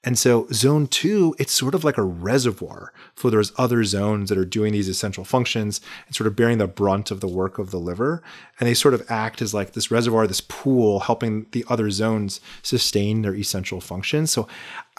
And 0.05 0.19
so 0.19 0.45
zone 0.53 0.85
two, 0.85 1.35
it's 1.39 1.51
sort 1.51 1.73
of 1.73 1.83
like 1.83 1.97
a 1.97 2.03
reservoir 2.03 2.93
for 3.15 3.31
those 3.31 3.51
other 3.57 3.83
zones 3.83 4.29
that 4.29 4.37
are 4.37 4.45
doing 4.45 4.71
these 4.71 4.87
essential 4.87 5.25
functions 5.25 5.81
and 6.05 6.15
sort 6.15 6.27
of 6.27 6.35
bearing 6.35 6.59
the 6.59 6.67
brunt 6.67 7.09
of 7.09 7.21
the 7.21 7.27
work 7.27 7.57
of 7.57 7.71
the 7.71 7.79
liver. 7.79 8.21
And 8.59 8.69
they 8.69 8.75
sort 8.75 8.93
of 8.93 9.03
act 9.09 9.41
as 9.41 9.53
like 9.53 9.73
this 9.73 9.89
reservoir, 9.89 10.27
this 10.27 10.41
pool, 10.41 10.99
helping 10.99 11.47
the 11.51 11.65
other 11.67 11.89
zones 11.89 12.39
sustain 12.61 13.23
their 13.23 13.33
essential 13.33 13.81
functions. 13.81 14.29
So 14.29 14.47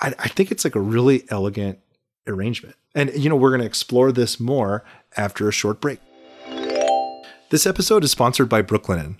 I, 0.00 0.12
I 0.18 0.28
think 0.28 0.50
it's 0.50 0.64
like 0.64 0.74
a 0.74 0.80
really 0.80 1.24
elegant 1.30 1.78
arrangement. 2.26 2.74
And, 2.94 3.14
you 3.14 3.28
know, 3.28 3.36
we're 3.36 3.50
going 3.50 3.60
to 3.60 3.66
explore 3.66 4.10
this 4.10 4.40
more 4.40 4.82
after 5.16 5.48
a 5.48 5.52
short 5.52 5.80
break. 5.80 6.00
This 7.50 7.64
episode 7.64 8.02
is 8.02 8.10
sponsored 8.10 8.48
by 8.48 8.62
Brooklinen. 8.62 9.18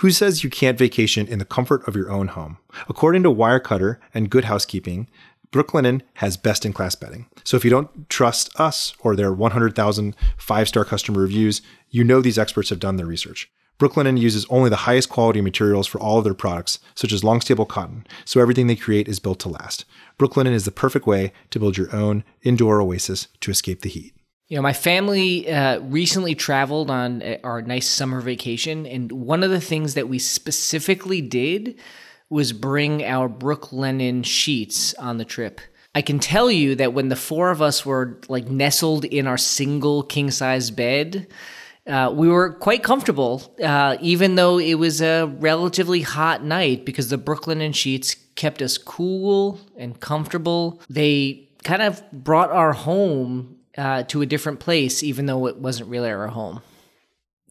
Who 0.00 0.10
says 0.10 0.42
you 0.42 0.48
can't 0.48 0.78
vacation 0.78 1.26
in 1.26 1.38
the 1.38 1.44
comfort 1.44 1.86
of 1.86 1.94
your 1.94 2.10
own 2.10 2.28
home? 2.28 2.56
According 2.88 3.22
to 3.24 3.28
Wirecutter 3.28 3.98
and 4.14 4.30
Good 4.30 4.46
Housekeeping, 4.46 5.08
Brooklinen 5.52 6.00
has 6.14 6.38
best 6.38 6.64
in 6.64 6.72
class 6.72 6.94
bedding. 6.94 7.26
So 7.44 7.58
if 7.58 7.66
you 7.66 7.70
don't 7.70 8.08
trust 8.08 8.58
us 8.58 8.94
or 9.00 9.14
their 9.14 9.30
100,000 9.30 10.16
five 10.38 10.68
star 10.68 10.86
customer 10.86 11.20
reviews, 11.20 11.60
you 11.90 12.02
know 12.02 12.22
these 12.22 12.38
experts 12.38 12.70
have 12.70 12.80
done 12.80 12.96
their 12.96 13.04
research. 13.04 13.50
Brooklinen 13.78 14.18
uses 14.18 14.46
only 14.48 14.70
the 14.70 14.86
highest 14.88 15.10
quality 15.10 15.42
materials 15.42 15.86
for 15.86 16.00
all 16.00 16.16
of 16.16 16.24
their 16.24 16.32
products, 16.32 16.78
such 16.94 17.12
as 17.12 17.22
long 17.22 17.42
staple 17.42 17.66
cotton, 17.66 18.06
so 18.24 18.40
everything 18.40 18.68
they 18.68 18.76
create 18.76 19.06
is 19.06 19.18
built 19.18 19.38
to 19.40 19.50
last. 19.50 19.84
Brooklinen 20.18 20.52
is 20.52 20.64
the 20.64 20.70
perfect 20.70 21.06
way 21.06 21.30
to 21.50 21.60
build 21.60 21.76
your 21.76 21.94
own 21.94 22.24
indoor 22.42 22.80
oasis 22.80 23.28
to 23.40 23.50
escape 23.50 23.82
the 23.82 23.90
heat. 23.90 24.14
You 24.50 24.56
know, 24.56 24.62
my 24.62 24.72
family 24.72 25.48
uh, 25.48 25.78
recently 25.78 26.34
traveled 26.34 26.90
on 26.90 27.22
uh, 27.22 27.38
our 27.44 27.62
nice 27.62 27.88
summer 27.88 28.20
vacation, 28.20 28.84
and 28.84 29.12
one 29.12 29.44
of 29.44 29.50
the 29.52 29.60
things 29.60 29.94
that 29.94 30.08
we 30.08 30.18
specifically 30.18 31.20
did 31.20 31.78
was 32.30 32.52
bring 32.52 33.04
our 33.04 33.28
Brooklinen 33.28 34.24
sheets 34.24 34.92
on 34.94 35.18
the 35.18 35.24
trip. 35.24 35.60
I 35.94 36.02
can 36.02 36.18
tell 36.18 36.50
you 36.50 36.74
that 36.74 36.92
when 36.92 37.10
the 37.10 37.16
four 37.16 37.52
of 37.52 37.62
us 37.62 37.86
were 37.86 38.18
like 38.28 38.48
nestled 38.48 39.04
in 39.04 39.28
our 39.28 39.38
single 39.38 40.02
king 40.02 40.32
size 40.32 40.72
bed, 40.72 41.28
uh, 41.86 42.12
we 42.12 42.26
were 42.26 42.54
quite 42.54 42.82
comfortable, 42.82 43.54
uh, 43.62 43.98
even 44.00 44.34
though 44.34 44.58
it 44.58 44.74
was 44.74 45.00
a 45.00 45.26
relatively 45.38 46.00
hot 46.00 46.42
night 46.42 46.84
because 46.84 47.08
the 47.08 47.18
Brooklinen 47.18 47.72
sheets 47.72 48.16
kept 48.34 48.62
us 48.62 48.78
cool 48.78 49.60
and 49.76 50.00
comfortable. 50.00 50.80
They 50.90 51.48
kind 51.62 51.82
of 51.82 52.02
brought 52.10 52.50
our 52.50 52.72
home 52.72 53.58
uh, 53.76 54.02
to 54.04 54.22
a 54.22 54.26
different 54.26 54.60
place, 54.60 55.02
even 55.02 55.26
though 55.26 55.46
it 55.46 55.56
wasn't 55.56 55.88
really 55.88 56.10
our 56.10 56.28
home. 56.28 56.62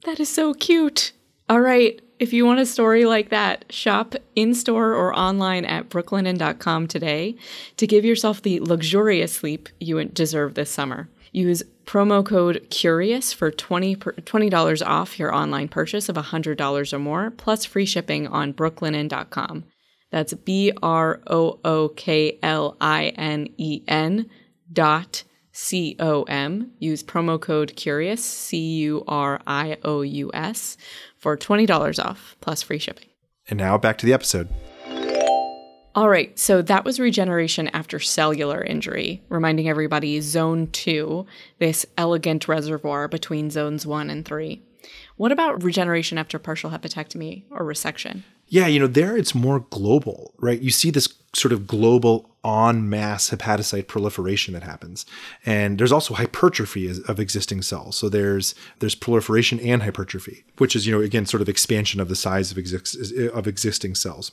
That 0.05 0.19
is 0.19 0.29
so 0.29 0.53
cute. 0.53 1.11
All 1.49 1.61
right. 1.61 2.01
If 2.19 2.33
you 2.33 2.45
want 2.45 2.59
a 2.59 2.65
story 2.65 3.05
like 3.05 3.29
that, 3.29 3.65
shop 3.71 4.13
in 4.35 4.53
store 4.53 4.93
or 4.93 5.17
online 5.17 5.63
at 5.65 5.89
brooklinen.com 5.89 6.87
today 6.87 7.35
to 7.77 7.87
give 7.87 8.03
yourself 8.03 8.41
the 8.41 8.59
luxurious 8.59 9.33
sleep 9.33 9.69
you 9.79 10.03
deserve 10.05 10.55
this 10.55 10.69
summer. 10.69 11.09
Use 11.31 11.63
promo 11.85 12.25
code 12.25 12.67
CURIOUS 12.69 13.33
for 13.33 13.51
20 13.51 13.95
$20 13.95 14.85
off 14.85 15.17
your 15.17 15.33
online 15.33 15.67
purchase 15.67 16.09
of 16.09 16.15
$100 16.15 16.93
or 16.93 16.99
more, 16.99 17.31
plus 17.31 17.65
free 17.65 17.85
shipping 17.85 18.27
on 18.27 18.53
brooklinen.com. 18.53 19.63
That's 20.11 20.33
B 20.33 20.71
R 20.81 21.21
O 21.27 21.59
O 21.63 21.89
K 21.89 22.39
L 22.41 22.75
I 22.81 23.07
N 23.09 23.47
E 23.57 23.83
N 23.87 24.29
dot 24.71 25.23
C 25.61 25.97
O 25.99 26.23
M. 26.23 26.71
Use 26.79 27.03
promo 27.03 27.39
code 27.39 27.73
CURIOUS, 27.75 28.19
C 28.23 28.57
U 28.77 29.03
R 29.07 29.41
I 29.45 29.77
O 29.83 30.01
U 30.01 30.31
S, 30.33 30.77
for 31.17 31.35
$20 31.35 32.03
off 32.03 32.37
plus 32.39 32.63
free 32.63 32.79
shipping. 32.79 33.07
And 33.49 33.59
now 33.59 33.77
back 33.77 33.97
to 33.97 34.05
the 34.05 34.13
episode. 34.13 34.47
All 35.95 36.07
right, 36.07 36.37
so 36.39 36.61
that 36.61 36.85
was 36.85 36.97
regeneration 36.97 37.67
after 37.69 37.99
cellular 37.99 38.63
injury, 38.63 39.21
reminding 39.27 39.67
everybody 39.67 40.21
zone 40.21 40.67
two, 40.67 41.25
this 41.57 41.85
elegant 41.97 42.47
reservoir 42.47 43.09
between 43.09 43.49
zones 43.49 43.85
one 43.85 44.09
and 44.09 44.23
three. 44.23 44.61
What 45.17 45.33
about 45.33 45.61
regeneration 45.61 46.17
after 46.17 46.39
partial 46.39 46.71
hepatectomy 46.71 47.43
or 47.51 47.63
resection? 47.63 48.23
Yeah, 48.47 48.67
you 48.67 48.79
know, 48.79 48.87
there 48.87 49.17
it's 49.17 49.35
more 49.35 49.59
global, 49.59 50.33
right? 50.39 50.61
You 50.61 50.71
see 50.71 50.89
this 50.89 51.13
sort 51.35 51.51
of 51.51 51.67
global 51.67 52.28
en 52.45 52.89
mass 52.89 53.29
hepatocyte 53.29 53.87
proliferation 53.87 54.53
that 54.53 54.63
happens. 54.63 55.05
And 55.45 55.77
there's 55.77 55.91
also 55.91 56.13
hypertrophy 56.13 56.89
of 57.07 57.19
existing 57.19 57.61
cells. 57.61 57.97
So 57.97 58.09
there's 58.09 58.55
there's 58.79 58.95
proliferation 58.95 59.59
and 59.59 59.83
hypertrophy, 59.83 60.45
which 60.57 60.75
is, 60.75 60.87
you 60.87 60.93
know, 60.93 61.01
again, 61.03 61.25
sort 61.25 61.41
of 61.41 61.49
expansion 61.49 61.99
of 61.99 62.09
the 62.09 62.15
size 62.15 62.51
of, 62.51 62.57
exist, 62.57 63.13
of 63.33 63.47
existing 63.47 63.95
cells. 63.95 64.31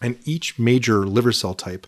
And 0.00 0.18
each 0.24 0.58
major 0.58 1.06
liver 1.06 1.32
cell 1.32 1.54
type 1.54 1.86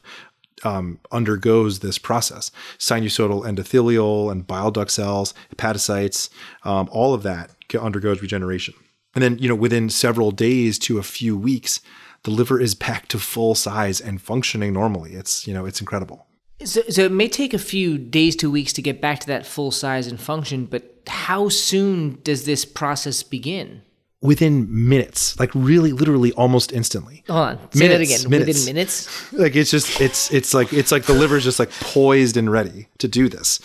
um, 0.64 0.98
undergoes 1.12 1.80
this 1.80 1.98
process. 1.98 2.50
Sinusoidal 2.78 3.44
endothelial 3.44 4.30
and 4.30 4.46
bile 4.46 4.70
duct 4.70 4.90
cells, 4.90 5.34
hepatocytes, 5.54 6.30
um, 6.64 6.88
all 6.90 7.14
of 7.14 7.22
that 7.24 7.50
undergoes 7.80 8.22
regeneration. 8.22 8.74
And 9.14 9.22
then, 9.22 9.38
you 9.38 9.48
know, 9.48 9.54
within 9.54 9.88
several 9.88 10.30
days 10.30 10.78
to 10.80 10.98
a 10.98 11.02
few 11.02 11.36
weeks, 11.36 11.80
the 12.26 12.32
liver 12.32 12.60
is 12.60 12.74
back 12.74 13.06
to 13.06 13.20
full 13.20 13.54
size 13.54 14.00
and 14.00 14.20
functioning 14.20 14.72
normally. 14.72 15.12
It's, 15.12 15.46
you 15.46 15.54
know, 15.54 15.64
it's 15.64 15.80
incredible. 15.80 16.26
So, 16.64 16.82
so 16.88 17.02
it 17.02 17.12
may 17.12 17.28
take 17.28 17.54
a 17.54 17.58
few 17.58 17.98
days 17.98 18.34
to 18.36 18.50
weeks 18.50 18.72
to 18.72 18.82
get 18.82 19.00
back 19.00 19.20
to 19.20 19.28
that 19.28 19.46
full 19.46 19.70
size 19.70 20.08
and 20.08 20.20
function, 20.20 20.66
but 20.66 21.02
how 21.06 21.48
soon 21.48 22.18
does 22.24 22.44
this 22.44 22.64
process 22.64 23.22
begin? 23.22 23.82
Within 24.22 24.66
minutes, 24.88 25.38
like 25.38 25.52
really, 25.54 25.92
literally, 25.92 26.32
almost 26.32 26.72
instantly. 26.72 27.22
Hold 27.28 27.38
on, 27.38 27.72
say 27.72 27.88
minutes, 27.88 28.10
that 28.10 28.18
again. 28.18 28.30
Minutes. 28.30 28.58
Within 28.58 28.74
minutes, 28.74 29.32
like 29.32 29.54
it's 29.54 29.70
just, 29.70 30.00
it's, 30.00 30.32
it's 30.32 30.52
like, 30.52 30.72
it's 30.72 30.90
like 30.90 31.04
the 31.04 31.14
liver's 31.14 31.44
just 31.44 31.60
like 31.60 31.70
poised 31.70 32.36
and 32.36 32.50
ready 32.50 32.88
to 32.98 33.06
do 33.06 33.28
this. 33.28 33.60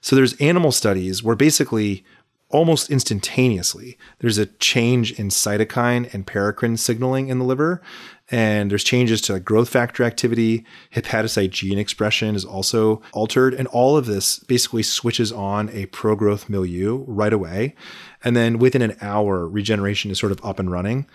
So 0.00 0.16
there's 0.16 0.34
animal 0.40 0.72
studies 0.72 1.22
where 1.22 1.36
basically 1.36 2.04
almost 2.50 2.90
instantaneously, 2.90 3.96
there's 4.18 4.38
a 4.38 4.46
change 4.46 5.12
in 5.18 5.28
cytokine 5.28 6.12
and 6.12 6.26
paracrine 6.26 6.78
signaling 6.78 7.28
in 7.28 7.38
the 7.38 7.44
liver. 7.44 7.80
And 8.32 8.70
there's 8.70 8.84
changes 8.84 9.20
to 9.22 9.40
growth 9.40 9.68
factor 9.68 10.04
activity, 10.04 10.64
hepatocyte 10.94 11.50
gene 11.50 11.78
expression 11.78 12.36
is 12.36 12.44
also 12.44 13.02
altered. 13.12 13.54
And 13.54 13.66
all 13.68 13.96
of 13.96 14.06
this 14.06 14.38
basically 14.40 14.84
switches 14.84 15.32
on 15.32 15.68
a 15.70 15.86
pro 15.86 16.14
growth 16.14 16.48
milieu 16.48 17.04
right 17.08 17.32
away. 17.32 17.74
And 18.22 18.36
then 18.36 18.58
within 18.58 18.82
an 18.82 18.96
hour, 19.00 19.48
regeneration 19.48 20.10
is 20.12 20.18
sort 20.20 20.30
of 20.30 20.44
up 20.44 20.60
and 20.60 20.70
running. 20.70 21.06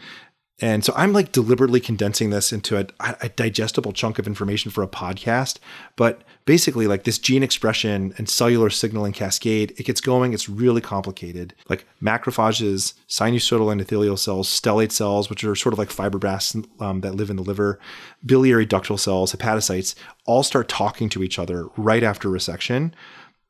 And 0.62 0.86
so 0.86 0.94
I'm 0.96 1.12
like 1.12 1.34
deliberately 1.34 1.82
condensing 1.82 2.30
this 2.30 2.54
into 2.54 2.78
a, 2.78 2.88
a, 3.22 3.28
digestible 3.28 3.92
chunk 3.92 4.20
of 4.20 4.26
information 4.26 4.72
for 4.72 4.84
a 4.84 4.88
podcast. 4.88 5.58
But 5.98 6.22
basically, 6.46 6.88
like 6.88 7.04
this 7.04 7.20
gene 7.20 7.44
expression 7.44 8.14
and 8.18 8.30
cellular 8.30 8.70
signaling 8.70 9.12
cascade, 9.12 9.74
it 9.78 9.84
gets 9.84 10.00
going. 10.00 10.34
It's 10.34 10.48
really 10.48 10.80
complicated. 10.80 11.54
Like 11.68 11.86
macrophages, 12.02 12.94
sinusoidal 13.10 13.76
endothelial 13.76 14.18
cells, 14.18 14.48
stellate 14.48 14.94
cells, 14.94 15.30
which 15.30 15.44
are 15.44 15.56
sort 15.56 15.74
of 15.74 15.80
like 15.80 15.90
fibroblasts 15.90 16.66
um, 16.82 17.02
that 17.02 17.16
live 17.16 17.30
in 17.30 17.36
the 17.36 17.44
liver, 17.44 17.78
biliary 18.26 18.66
ductal 18.66 18.98
cells, 18.98 19.34
hepatocytes, 19.34 19.94
all 20.26 20.42
start 20.42 20.70
talking 20.70 21.10
to 21.10 21.22
each 21.22 21.38
other 21.38 21.68
right 21.76 22.04
after 22.04 22.30
resection 22.30 22.94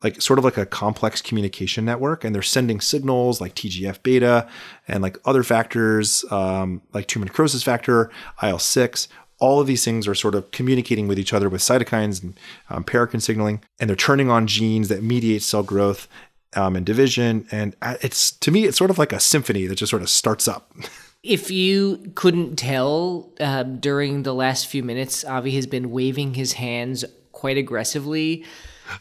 like 0.04 0.22
sort 0.22 0.40
of 0.40 0.46
like 0.46 0.58
a 0.58 0.66
complex 0.66 1.22
communication 1.22 1.86
network 1.86 2.24
and 2.24 2.36
they're 2.36 2.42
sending 2.42 2.80
signals 2.80 3.40
like 3.40 3.56
TGF 3.56 4.04
beta 4.04 4.48
and 4.88 5.02
like 5.02 5.18
other 5.26 5.44
factors 5.44 6.26
um, 6.32 6.82
like 6.94 7.08
tumor 7.08 7.26
necrosis 7.26 7.64
factor, 7.64 8.12
IL 8.44 8.60
6. 8.60 9.08
All 9.40 9.60
of 9.60 9.68
these 9.68 9.84
things 9.84 10.08
are 10.08 10.16
sort 10.16 10.36
of 10.36 10.50
communicating 10.52 11.08
with 11.08 11.20
each 11.20 11.34
other 11.34 11.50
with 11.50 11.62
cytokines 11.62 12.24
and 12.24 12.40
um, 12.70 12.84
paracrine 12.84 13.22
signaling, 13.22 13.62
and 13.80 13.90
they're 13.90 13.96
turning 13.98 14.30
on 14.30 14.48
genes 14.48 14.88
that 14.88 15.04
mediate 15.04 15.44
cell 15.44 15.62
growth 15.62 16.08
um, 16.56 16.78
and 16.78 16.86
division. 16.86 17.46
And 17.52 17.76
uh, 17.82 17.96
it's 18.02 18.32
to 18.32 18.52
me, 18.52 18.64
it's 18.64 18.78
sort 18.78 18.92
of 18.92 18.98
like 18.98 19.12
a 19.12 19.20
symphony 19.20 19.68
that 19.68 19.76
just 19.76 19.90
sort 19.90 20.02
of 20.02 20.10
starts 20.10 20.48
up. 20.48 20.74
If 21.28 21.50
you 21.50 22.12
couldn't 22.14 22.58
tell 22.58 23.32
uh, 23.40 23.64
during 23.64 24.22
the 24.22 24.34
last 24.36 24.68
few 24.68 24.84
minutes, 24.84 25.26
Avi 25.26 25.56
has 25.56 25.66
been 25.66 25.90
waving 25.90 26.36
his 26.36 26.54
hands 26.54 27.04
quite 27.32 27.58
aggressively 27.58 28.46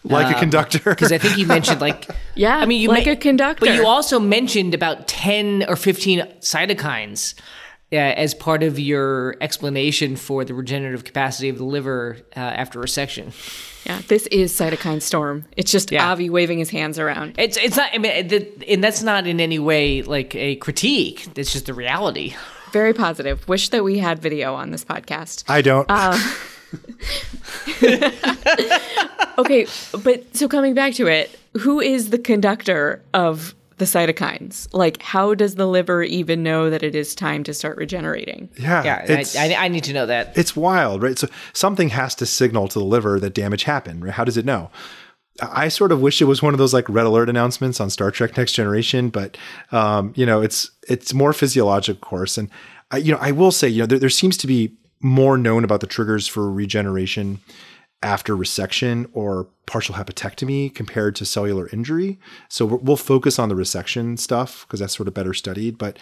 like 0.05 0.27
um, 0.27 0.35
a 0.35 0.39
conductor. 0.39 0.91
Because 0.91 1.13
I 1.13 1.19
think 1.19 1.39
you 1.39 1.47
mentioned 1.47 1.81
like 1.81 2.09
yeah, 2.35 2.59
I 2.59 2.67
mean 2.67 2.81
you 2.81 2.89
like 2.89 3.07
ma- 3.07 3.13
a 3.13 3.17
conductor, 3.17 3.67
but 3.67 3.75
you 3.75 3.87
also 3.87 4.19
mentioned 4.21 4.75
about 4.75 5.09
ten 5.09 5.65
or 5.69 5.77
fifteen 5.77 6.21
cytokines. 6.41 7.35
Uh, 7.93 7.97
as 7.97 8.35
part 8.35 8.65
of 8.65 8.77
your 8.77 9.37
explanation 9.41 10.17
for 10.17 10.45
the 10.45 10.53
regenerative 10.53 11.05
capacity 11.05 11.49
of 11.49 11.59
the 11.59 11.65
liver 11.65 12.17
uh, 12.35 12.41
after 12.41 12.81
resection. 12.81 13.33
Yeah, 13.87 14.01
this 14.09 14.27
is 14.29 14.53
cytokine 14.53 15.01
storm. 15.01 15.45
It's 15.57 15.71
just 15.71 15.93
yeah. 15.93 16.11
Avi 16.11 16.29
waving 16.29 16.59
his 16.59 16.71
hands 16.71 16.99
around. 16.99 17.35
It's 17.39 17.57
it's 17.57 17.77
not. 17.77 17.91
I 17.93 17.99
mean, 17.99 18.63
and 18.67 18.83
that's 18.83 19.03
not 19.03 19.27
in 19.27 19.41
any 19.41 19.59
way 19.59 20.03
like 20.03 20.35
a 20.35 20.57
critique. 20.57 21.29
It's 21.37 21.53
just 21.53 21.67
the 21.67 21.75
reality. 21.75 22.35
Very 22.73 22.95
positive. 22.95 23.47
Wish 23.47 23.69
that 23.69 23.85
we 23.85 23.99
had 23.99 24.19
video 24.19 24.55
on 24.55 24.71
this 24.71 24.85
podcast. 24.85 25.45
I 25.49 25.63
don't. 25.63 25.89
Um, 25.89 26.19
okay, 29.39 29.67
but 30.03 30.37
so 30.37 30.49
coming 30.49 30.75
back 30.75 30.95
to 30.95 31.07
it, 31.07 31.39
who 31.59 31.81
is 31.81 32.11
the 32.11 32.19
conductor 32.19 33.03
of 33.13 33.55
the 33.79 33.85
cytokines? 33.85 34.69
Like, 34.73 35.03
how 35.03 35.35
does 35.35 35.57
the 35.57 35.67
liver 35.67 36.03
even 36.03 36.43
know 36.43 36.71
that 36.71 36.83
it 36.83 36.95
is 36.95 37.15
time 37.15 37.45
to 37.45 37.55
start 37.55 37.77
regenerating? 37.77 38.49
Yeah, 38.59 38.85
yeah. 38.85 39.25
I, 39.37 39.49
I, 39.49 39.65
I, 39.65 39.69
need 39.69 39.85
to 39.85 39.93
know 39.93 40.07
that. 40.07 40.37
It's 40.37 40.55
wild, 40.55 41.03
right? 41.03 41.19
So 41.19 41.29
something 41.53 41.89
has 41.91 42.15
to 42.17 42.27
signal 42.27 42.69
to 42.69 42.79
the 42.79 42.85
liver 42.85 43.19
that 43.21 43.35
damage 43.35 43.65
happened. 43.65 44.05
Right? 44.05 44.15
How 44.15 44.25
does 44.25 44.37
it 44.37 44.45
know? 44.45 44.71
I 45.41 45.69
sort 45.69 45.91
of 45.91 46.01
wish 46.01 46.23
it 46.23 46.27
was 46.27 46.43
one 46.43 46.55
of 46.55 46.59
those 46.59 46.73
like 46.73 46.89
red 46.89 47.07
alert 47.07 47.29
announcements 47.29 47.81
on 47.81 47.91
Star 47.91 48.13
Trek 48.13 48.37
Next 48.37 48.53
Generation, 48.53 49.11
but 49.11 49.37
um, 49.73 50.13
you 50.15 50.25
know, 50.25 50.41
it's 50.41 50.71
it's 50.89 51.13
more 51.13 51.33
physiologic, 51.33 51.97
of 51.97 52.01
course. 52.01 52.39
And 52.39 52.51
I, 52.93 52.99
you 52.99 53.11
know, 53.11 53.19
I 53.21 53.33
will 53.33 53.51
say, 53.51 53.69
you 53.69 53.81
know, 53.81 53.87
there, 53.87 53.99
there 53.99 54.11
seems 54.11 54.37
to 54.39 54.47
be 54.47 54.73
more 55.05 55.37
known 55.37 55.65
about 55.65 55.81
the 55.81 55.87
triggers 55.87 56.27
for 56.27 56.51
regeneration 56.51 57.39
after 58.03 58.35
resection 58.35 59.07
or 59.13 59.47
partial 59.67 59.95
hepatectomy 59.95 60.75
compared 60.75 61.15
to 61.17 61.27
cellular 61.27 61.69
injury. 61.73 62.19
So 62.49 62.65
we'll 62.65 62.97
focus 62.97 63.39
on 63.39 63.51
the 63.51 63.55
resection 63.55 64.19
stuff 64.19 64.67
because 64.67 64.81
that's 64.81 64.97
sort 64.97 65.07
of 65.07 65.15
better 65.15 65.35
studied. 65.35 65.77
But 65.77 65.99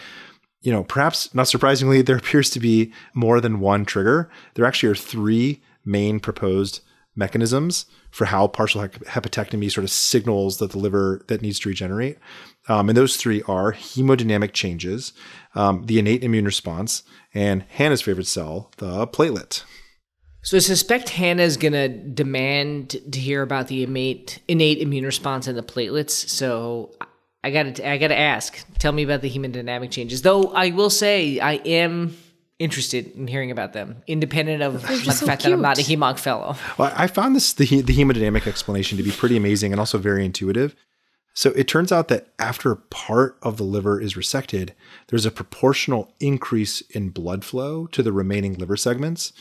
you 0.60 0.70
know, 0.70 0.84
perhaps 0.84 1.34
not 1.34 1.48
surprisingly, 1.48 2.00
there 2.02 2.16
appears 2.16 2.48
to 2.50 2.60
be 2.60 2.92
more 3.12 3.40
than 3.40 3.58
one 3.58 3.84
trigger. 3.84 4.30
There 4.54 4.64
actually 4.64 4.90
are 4.90 4.96
three 4.96 5.60
main 5.84 6.20
proposed 6.20 6.80
mechanisms 7.14 7.86
for 8.10 8.26
how 8.26 8.46
partial 8.46 8.82
hepatectomy 8.82 9.70
sort 9.70 9.84
of 9.84 9.90
signals 9.90 10.58
that 10.58 10.70
the 10.72 10.78
liver 10.78 11.22
that 11.28 11.42
needs 11.42 11.58
to 11.60 11.68
regenerate. 11.68 12.18
Um, 12.68 12.88
and 12.88 12.96
those 12.96 13.16
three 13.16 13.42
are 13.42 13.72
hemodynamic 13.72 14.52
changes, 14.52 15.12
um, 15.54 15.84
the 15.86 15.98
innate 15.98 16.24
immune 16.24 16.44
response, 16.44 17.02
and 17.34 17.64
Hannah's 17.68 18.02
favorite 18.02 18.26
cell, 18.26 18.70
the 18.78 19.06
platelet. 19.06 19.64
So 20.42 20.56
I 20.56 20.60
suspect 20.60 21.10
Hannah's 21.10 21.56
gonna 21.56 21.88
demand 21.88 22.96
to 23.12 23.18
hear 23.18 23.42
about 23.42 23.68
the 23.68 23.84
innate 23.84 24.40
innate 24.48 24.78
immune 24.78 25.04
response 25.04 25.46
and 25.46 25.56
the 25.56 25.62
platelets. 25.62 26.10
So 26.10 26.92
I 27.44 27.50
gotta 27.50 27.88
I 27.88 27.98
gotta 27.98 28.18
ask. 28.18 28.58
Tell 28.78 28.92
me 28.92 29.04
about 29.04 29.22
the 29.22 29.30
hemodynamic 29.30 29.90
changes. 29.90 30.22
Though 30.22 30.48
I 30.48 30.70
will 30.70 30.90
say 30.90 31.38
I 31.38 31.54
am 31.54 32.16
interested 32.62 33.14
in 33.16 33.26
hearing 33.26 33.50
about 33.50 33.72
them, 33.72 34.02
independent 34.06 34.62
of 34.62 34.82
the 34.82 34.96
so 35.12 35.26
fact 35.26 35.42
cute. 35.42 35.50
that 35.50 35.52
I'm 35.52 35.62
not 35.62 35.78
a 35.78 35.82
hemonc 35.82 36.18
fellow. 36.18 36.56
Well, 36.78 36.92
I 36.96 37.06
found 37.06 37.34
this 37.36 37.52
the, 37.52 37.82
the 37.82 37.96
hemodynamic 37.96 38.46
explanation 38.46 38.96
to 38.98 39.04
be 39.04 39.10
pretty 39.10 39.36
amazing 39.36 39.72
and 39.72 39.80
also 39.80 39.98
very 39.98 40.24
intuitive. 40.24 40.74
So 41.34 41.50
it 41.50 41.66
turns 41.66 41.90
out 41.90 42.08
that 42.08 42.28
after 42.38 42.74
part 42.74 43.38
of 43.42 43.56
the 43.56 43.62
liver 43.62 44.00
is 44.00 44.14
resected, 44.14 44.70
there's 45.08 45.24
a 45.24 45.30
proportional 45.30 46.12
increase 46.20 46.82
in 46.90 47.08
blood 47.08 47.44
flow 47.44 47.86
to 47.86 48.02
the 48.02 48.12
remaining 48.12 48.54
liver 48.54 48.76
segments. 48.76 49.32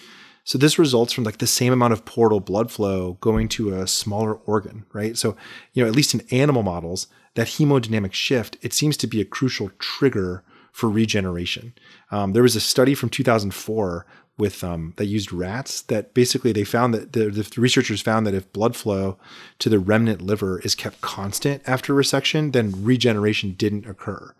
So 0.44 0.58
this 0.58 0.80
results 0.80 1.14
from 1.14 1.24
like 1.24 1.38
the 1.38 1.48
same 1.48 1.74
amount 1.74 1.94
of 1.94 2.06
portal 2.06 2.40
blood 2.40 2.72
flow 2.72 3.18
going 3.22 3.48
to 3.50 3.74
a 3.74 3.88
smaller 3.88 4.36
organ, 4.36 4.86
right? 4.94 5.18
So, 5.18 5.36
you 5.74 5.84
know, 5.84 5.90
at 5.90 5.96
least 5.96 6.14
in 6.14 6.22
animal 6.32 6.64
models, 6.64 7.08
that 7.36 7.48
hemodynamic 7.48 8.14
shift, 8.14 8.58
it 8.62 8.74
seems 8.74 8.98
to 8.98 9.08
be 9.08 9.22
a 9.22 9.26
crucial 9.26 9.70
trigger 9.78 10.44
for 10.72 10.90
regeneration. 10.90 11.74
Um, 12.12 12.34
there 12.34 12.44
was 12.44 12.56
a 12.56 12.62
study 12.62 12.96
from 12.96 13.10
2004 13.10 14.06
with 14.38 14.64
um, 14.64 14.94
that 14.98 15.06
used 15.06 15.32
rats 15.32 15.84
that 15.84 16.14
basically 16.14 16.52
they 16.52 16.64
found 16.64 16.94
that 16.94 17.14
the, 17.14 17.30
the, 17.30 17.62
researchers 17.62 18.02
found 18.02 18.26
that 18.26 18.34
if 18.34 18.52
blood 18.54 18.76
flow 18.76 19.18
to 19.60 19.70
the 19.70 19.78
remnant 19.78 20.22
liver 20.22 20.60
is 20.62 20.74
kept 20.74 21.00
constant 21.02 21.62
after 21.68 21.94
resection, 21.94 22.52
then 22.52 22.84
regeneration 22.84 23.54
didn't 23.54 23.86
occur. 23.86 24.34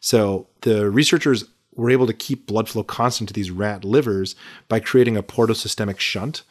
So 0.00 0.46
the 0.60 0.88
researchers 0.90 1.44
were 1.74 1.90
able 1.90 2.06
to 2.06 2.12
keep 2.12 2.46
blood 2.46 2.68
flow 2.68 2.84
constant 2.84 3.28
to 3.28 3.34
these 3.34 3.50
rat 3.50 3.84
livers 3.84 4.36
by 4.68 4.80
creating 4.80 5.16
a 5.16 5.22
portosystemic 5.22 5.98
shunt. 5.98 6.42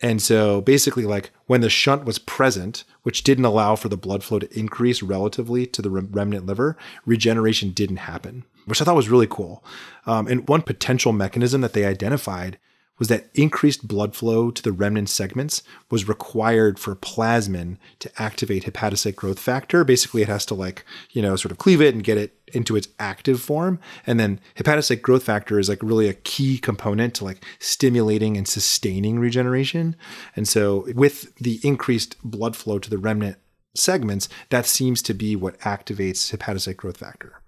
And 0.00 0.20
so 0.20 0.60
basically, 0.60 1.04
like 1.04 1.30
when 1.46 1.62
the 1.62 1.70
shunt 1.70 2.04
was 2.04 2.18
present, 2.18 2.84
which 3.02 3.24
didn't 3.24 3.44
allow 3.44 3.76
for 3.76 3.88
the 3.88 3.96
blood 3.96 4.22
flow 4.22 4.38
to 4.38 4.58
increase 4.58 5.02
relatively 5.02 5.66
to 5.66 5.82
the 5.82 5.90
remnant 5.90 6.46
liver, 6.46 6.76
regeneration 7.06 7.70
didn't 7.70 7.96
happen 7.96 8.44
which 8.66 8.80
I 8.80 8.84
thought 8.84 8.96
was 8.96 9.08
really 9.08 9.26
cool. 9.26 9.64
Um, 10.04 10.26
and 10.26 10.48
one 10.48 10.62
potential 10.62 11.12
mechanism 11.12 11.62
that 11.62 11.72
they 11.72 11.84
identified 11.84 12.58
was 12.98 13.08
that 13.08 13.28
increased 13.34 13.86
blood 13.86 14.14
flow 14.14 14.50
to 14.50 14.62
the 14.62 14.72
remnant 14.72 15.08
segments 15.08 15.62
was 15.90 16.08
required 16.08 16.78
for 16.78 16.96
plasmin 16.96 17.76
to 17.98 18.10
activate 18.16 18.64
hepatocyte 18.64 19.14
growth 19.14 19.38
factor. 19.38 19.84
Basically, 19.84 20.22
it 20.22 20.28
has 20.28 20.46
to 20.46 20.54
like, 20.54 20.84
you 21.10 21.20
know, 21.20 21.36
sort 21.36 21.52
of 21.52 21.58
cleave 21.58 21.82
it 21.82 21.94
and 21.94 22.02
get 22.02 22.16
it 22.16 22.38
into 22.54 22.76
its 22.76 22.88
active 22.98 23.40
form. 23.40 23.78
And 24.06 24.18
then 24.18 24.40
hepatocyte 24.56 25.02
growth 25.02 25.24
factor 25.24 25.58
is 25.58 25.68
like 25.68 25.82
really 25.82 26.08
a 26.08 26.14
key 26.14 26.58
component 26.58 27.14
to 27.16 27.24
like 27.24 27.44
stimulating 27.58 28.36
and 28.36 28.48
sustaining 28.48 29.18
regeneration. 29.18 29.94
And 30.34 30.48
so 30.48 30.86
with 30.94 31.34
the 31.36 31.60
increased 31.62 32.16
blood 32.24 32.56
flow 32.56 32.78
to 32.78 32.88
the 32.88 32.98
remnant 32.98 33.36
segments, 33.74 34.28
that 34.48 34.64
seems 34.64 35.02
to 35.02 35.12
be 35.12 35.36
what 35.36 35.60
activates 35.60 36.34
hepatocyte 36.34 36.76
growth 36.76 36.96
factor. 36.96 37.42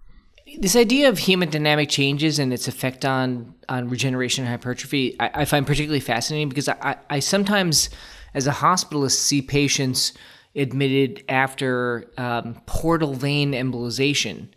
This 0.57 0.77
idea 0.77 1.09
of 1.09 1.19
hemodynamic 1.19 1.89
changes 1.89 2.39
and 2.39 2.53
its 2.53 2.69
effect 2.69 3.05
on 3.05 3.55
on 3.69 3.89
regeneration 3.89 4.45
and 4.45 4.51
hypertrophy, 4.51 5.15
I, 5.21 5.31
I 5.35 5.45
find 5.45 5.67
particularly 5.67 6.01
fascinating 6.01 6.49
because 6.49 6.69
I, 6.69 6.97
I 7.11 7.19
sometimes, 7.19 7.91
as 8.35 8.47
a 8.47 8.53
hospitalist, 8.53 9.13
see 9.13 9.43
patients 9.43 10.15
admitted 10.57 11.23
after 11.29 12.11
um, 12.17 12.61
portal 12.67 13.15
vein 13.15 13.53
embolization, 13.53 14.49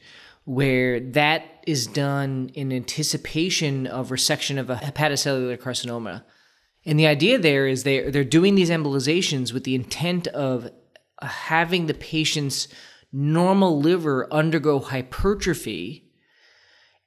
where 0.46 1.00
that 1.00 1.44
is 1.68 1.88
done 1.88 2.50
in 2.54 2.72
anticipation 2.72 3.86
of 3.88 4.10
resection 4.10 4.58
of 4.60 4.70
a 4.70 4.76
hepatocellular 4.76 5.58
carcinoma. 5.58 6.24
And 6.86 6.98
the 6.98 7.08
idea 7.08 7.38
there 7.38 7.68
is 7.68 7.84
they're, 7.84 8.10
they're 8.10 8.24
doing 8.24 8.56
these 8.56 8.72
embolizations 8.72 9.54
with 9.54 9.66
the 9.66 9.76
intent 9.76 10.28
of 10.28 10.72
having 11.22 11.86
the 11.86 11.94
patients 11.94 12.68
normal 13.12 13.80
liver 13.80 14.28
undergo 14.32 14.80
hypertrophy. 14.80 16.10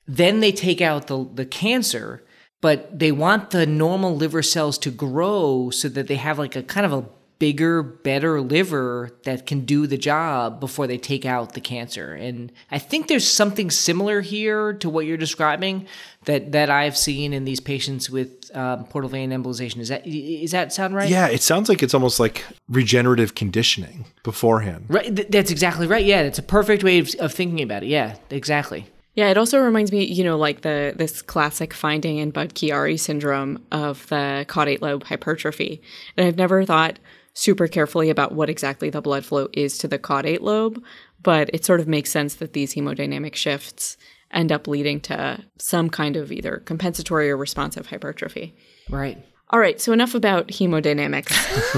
Then 0.06 0.40
they 0.40 0.52
take 0.52 0.80
out 0.80 1.06
the, 1.06 1.28
the 1.32 1.46
cancer, 1.46 2.24
but 2.60 2.98
they 2.98 3.12
want 3.12 3.50
the 3.50 3.66
normal 3.66 4.14
liver 4.14 4.42
cells 4.42 4.78
to 4.78 4.90
grow 4.90 5.70
so 5.70 5.88
that 5.88 6.06
they 6.08 6.16
have 6.16 6.38
like 6.38 6.56
a 6.56 6.62
kind 6.62 6.86
of 6.86 6.92
a 6.92 7.06
bigger, 7.38 7.82
better 7.82 8.40
liver 8.40 9.10
that 9.24 9.46
can 9.46 9.64
do 9.64 9.86
the 9.86 9.98
job 9.98 10.60
before 10.60 10.86
they 10.86 10.96
take 10.96 11.26
out 11.26 11.54
the 11.54 11.60
cancer. 11.60 12.14
And 12.14 12.52
I 12.70 12.78
think 12.78 13.08
there's 13.08 13.30
something 13.30 13.70
similar 13.70 14.20
here 14.20 14.72
to 14.74 14.88
what 14.88 15.06
you're 15.06 15.16
describing 15.16 15.86
that 16.26 16.52
that 16.52 16.70
I've 16.70 16.96
seen 16.96 17.32
in 17.32 17.44
these 17.44 17.60
patients 17.60 18.08
with 18.08 18.50
um, 18.56 18.84
portal 18.84 19.10
vein 19.10 19.30
embolization. 19.30 19.78
Is 19.78 19.88
that 19.88 20.06
is 20.06 20.52
that 20.52 20.72
sound 20.72 20.94
right? 20.94 21.08
Yeah, 21.08 21.28
it 21.28 21.42
sounds 21.42 21.68
like 21.68 21.82
it's 21.82 21.94
almost 21.94 22.20
like 22.20 22.44
regenerative 22.68 23.34
conditioning 23.34 24.06
beforehand. 24.22 24.86
Right. 24.88 25.14
Th- 25.14 25.28
that's 25.28 25.50
exactly 25.50 25.86
right. 25.86 26.04
Yeah, 26.04 26.22
that's 26.22 26.38
a 26.38 26.42
perfect 26.42 26.82
way 26.84 26.98
of, 26.98 27.14
of 27.18 27.32
thinking 27.32 27.62
about 27.62 27.82
it. 27.82 27.88
Yeah, 27.88 28.16
exactly. 28.30 28.86
Yeah, 29.14 29.28
it 29.28 29.38
also 29.38 29.60
reminds 29.60 29.92
me, 29.92 30.04
you 30.04 30.24
know, 30.24 30.36
like 30.36 30.62
the 30.62 30.92
this 30.96 31.22
classic 31.22 31.72
finding 31.72 32.18
in 32.18 32.30
Budd-Chiari 32.30 32.98
syndrome 32.98 33.64
of 33.70 34.06
the 34.08 34.44
caudate 34.48 34.80
lobe 34.80 35.04
hypertrophy. 35.04 35.80
And 36.16 36.26
I've 36.26 36.36
never 36.36 36.64
thought 36.64 36.98
super 37.34 37.66
carefully 37.66 38.10
about 38.10 38.32
what 38.32 38.48
exactly 38.48 38.90
the 38.90 39.00
blood 39.02 39.24
flow 39.24 39.48
is 39.52 39.76
to 39.78 39.88
the 39.88 39.98
caudate 39.98 40.40
lobe, 40.40 40.82
but 41.22 41.50
it 41.52 41.64
sort 41.64 41.80
of 41.80 41.88
makes 41.88 42.10
sense 42.10 42.36
that 42.36 42.52
these 42.52 42.74
hemodynamic 42.74 43.34
shifts 43.34 43.96
end 44.30 44.50
up 44.50 44.66
leading 44.66 45.00
to 45.00 45.44
some 45.58 45.90
kind 45.90 46.16
of 46.16 46.32
either 46.32 46.62
compensatory 46.64 47.30
or 47.30 47.36
responsive 47.36 47.86
hypertrophy. 47.86 48.54
Right. 48.88 49.24
All 49.50 49.60
right, 49.60 49.80
so 49.80 49.92
enough 49.92 50.14
about 50.14 50.48
hemodynamics. 50.48 51.30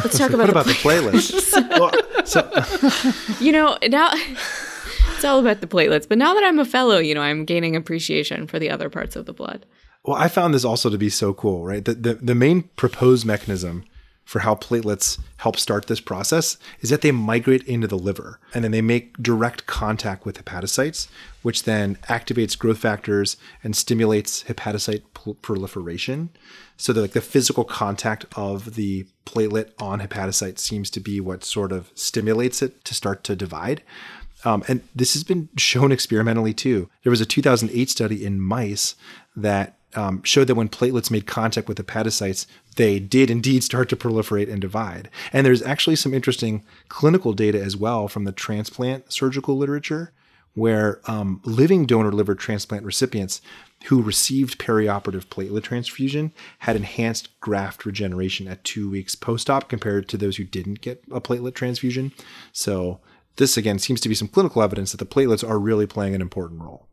Let's 0.02 0.16
talk 0.16 0.30
about 0.34 0.54
What 0.54 0.54
the 0.54 0.60
about 0.60 0.66
the 0.66 0.72
playlist? 0.72 1.78
well, 1.78 1.92
so, 2.24 3.40
you 3.44 3.52
know, 3.52 3.76
now 3.88 4.08
it's 5.14 5.24
all 5.24 5.38
about 5.38 5.60
the 5.60 5.66
platelets. 5.66 6.08
But 6.08 6.18
now 6.18 6.32
that 6.34 6.44
I'm 6.44 6.58
a 6.58 6.64
fellow, 6.64 6.98
you 6.98 7.14
know, 7.14 7.22
I'm 7.22 7.44
gaining 7.44 7.76
appreciation 7.76 8.46
for 8.46 8.58
the 8.58 8.70
other 8.70 8.88
parts 8.88 9.16
of 9.16 9.26
the 9.26 9.32
blood. 9.32 9.66
well, 10.04 10.16
I 10.16 10.28
found 10.28 10.54
this 10.54 10.64
also 10.64 10.88
to 10.88 10.96
be 10.96 11.10
so 11.10 11.34
cool, 11.34 11.64
right? 11.64 11.84
The, 11.84 11.94
the, 11.94 12.14
the 12.14 12.34
main 12.34 12.62
proposed 12.76 13.26
mechanism 13.26 13.84
for 14.26 14.40
how 14.40 14.56
platelets 14.56 15.18
help 15.38 15.56
start 15.56 15.86
this 15.86 16.00
process 16.00 16.58
is 16.80 16.90
that 16.90 17.00
they 17.00 17.12
migrate 17.12 17.62
into 17.62 17.86
the 17.86 17.96
liver 17.96 18.40
and 18.52 18.64
then 18.64 18.72
they 18.72 18.82
make 18.82 19.16
direct 19.22 19.66
contact 19.66 20.26
with 20.26 20.44
hepatocytes, 20.44 21.06
which 21.42 21.62
then 21.62 21.94
activates 22.08 22.58
growth 22.58 22.78
factors 22.78 23.36
and 23.62 23.76
stimulates 23.76 24.42
hepatocyte 24.42 25.02
proliferation. 25.40 26.30
So 26.76 26.92
like 26.92 27.12
the 27.12 27.20
physical 27.20 27.64
contact 27.64 28.26
of 28.34 28.74
the 28.74 29.06
platelet 29.24 29.70
on 29.78 30.00
hepatocyte 30.00 30.58
seems 30.58 30.90
to 30.90 31.00
be 31.00 31.20
what 31.20 31.44
sort 31.44 31.70
of 31.70 31.92
stimulates 31.94 32.62
it 32.62 32.84
to 32.84 32.94
start 32.94 33.22
to 33.24 33.36
divide. 33.36 33.82
Um, 34.44 34.64
and 34.66 34.82
this 34.94 35.14
has 35.14 35.22
been 35.22 35.48
shown 35.56 35.92
experimentally 35.92 36.52
too. 36.52 36.90
There 37.04 37.10
was 37.10 37.20
a 37.20 37.26
2008 37.26 37.88
study 37.88 38.26
in 38.26 38.40
mice 38.40 38.96
that 39.36 39.76
um, 39.96 40.22
showed 40.22 40.46
that 40.46 40.54
when 40.54 40.68
platelets 40.68 41.10
made 41.10 41.26
contact 41.26 41.68
with 41.68 41.78
hepatocytes, 41.78 42.46
they 42.76 42.98
did 42.98 43.30
indeed 43.30 43.64
start 43.64 43.88
to 43.88 43.96
proliferate 43.96 44.50
and 44.50 44.60
divide. 44.60 45.08
And 45.32 45.44
there's 45.44 45.62
actually 45.62 45.96
some 45.96 46.14
interesting 46.14 46.64
clinical 46.88 47.32
data 47.32 47.60
as 47.60 47.76
well 47.76 48.06
from 48.06 48.24
the 48.24 48.32
transplant 48.32 49.12
surgical 49.12 49.56
literature, 49.56 50.12
where 50.54 51.00
um, 51.06 51.40
living 51.44 51.86
donor 51.86 52.12
liver 52.12 52.34
transplant 52.34 52.84
recipients 52.84 53.40
who 53.86 54.00
received 54.02 54.58
perioperative 54.58 55.26
platelet 55.26 55.62
transfusion 55.62 56.32
had 56.60 56.76
enhanced 56.76 57.28
graft 57.40 57.84
regeneration 57.84 58.48
at 58.48 58.64
two 58.64 58.90
weeks 58.90 59.14
post 59.14 59.50
op 59.50 59.68
compared 59.68 60.08
to 60.08 60.16
those 60.16 60.36
who 60.36 60.44
didn't 60.44 60.80
get 60.80 61.02
a 61.10 61.20
platelet 61.20 61.54
transfusion. 61.54 62.12
So, 62.52 63.00
this 63.36 63.58
again 63.58 63.78
seems 63.78 64.00
to 64.00 64.08
be 64.08 64.14
some 64.14 64.28
clinical 64.28 64.62
evidence 64.62 64.92
that 64.92 64.96
the 64.96 65.04
platelets 65.04 65.46
are 65.46 65.58
really 65.58 65.86
playing 65.86 66.14
an 66.14 66.22
important 66.22 66.62
role. 66.62 66.88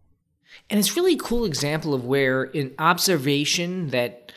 And 0.70 0.80
it's 0.80 0.96
really 0.96 1.14
a 1.14 1.18
cool 1.18 1.46
example 1.46 1.94
of 1.94 2.06
where 2.06 2.44
an 2.44 2.74
observation 2.80 3.90
that 3.90 4.32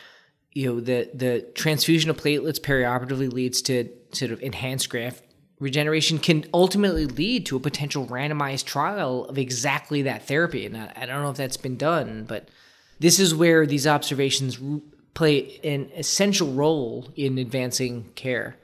you 0.51 0.67
know 0.67 0.79
the 0.79 1.09
the 1.13 1.41
transfusion 1.55 2.09
of 2.09 2.17
platelets 2.17 2.59
perioperatively 2.59 3.31
leads 3.31 3.61
to 3.63 3.89
sort 4.11 4.31
of 4.31 4.41
enhanced 4.41 4.89
graft 4.89 5.23
regeneration 5.59 6.19
can 6.19 6.45
ultimately 6.53 7.05
lead 7.05 7.45
to 7.47 7.55
a 7.55 7.59
potential 7.59 8.05
randomized 8.07 8.65
trial 8.65 9.25
of 9.25 9.37
exactly 9.37 10.03
that 10.03 10.27
therapy. 10.27 10.65
And 10.65 10.77
I, 10.77 10.93
I 10.95 11.05
don't 11.05 11.23
know 11.23 11.31
if 11.31 11.37
that's 11.37 11.57
been 11.57 11.77
done, 11.77 12.25
but 12.27 12.49
this 12.99 13.19
is 13.19 13.33
where 13.33 13.65
these 13.65 13.87
observations 13.87 14.59
play 15.13 15.59
an 15.63 15.89
essential 15.95 16.53
role 16.53 17.09
in 17.15 17.37
advancing 17.37 18.05
care. 18.15 18.55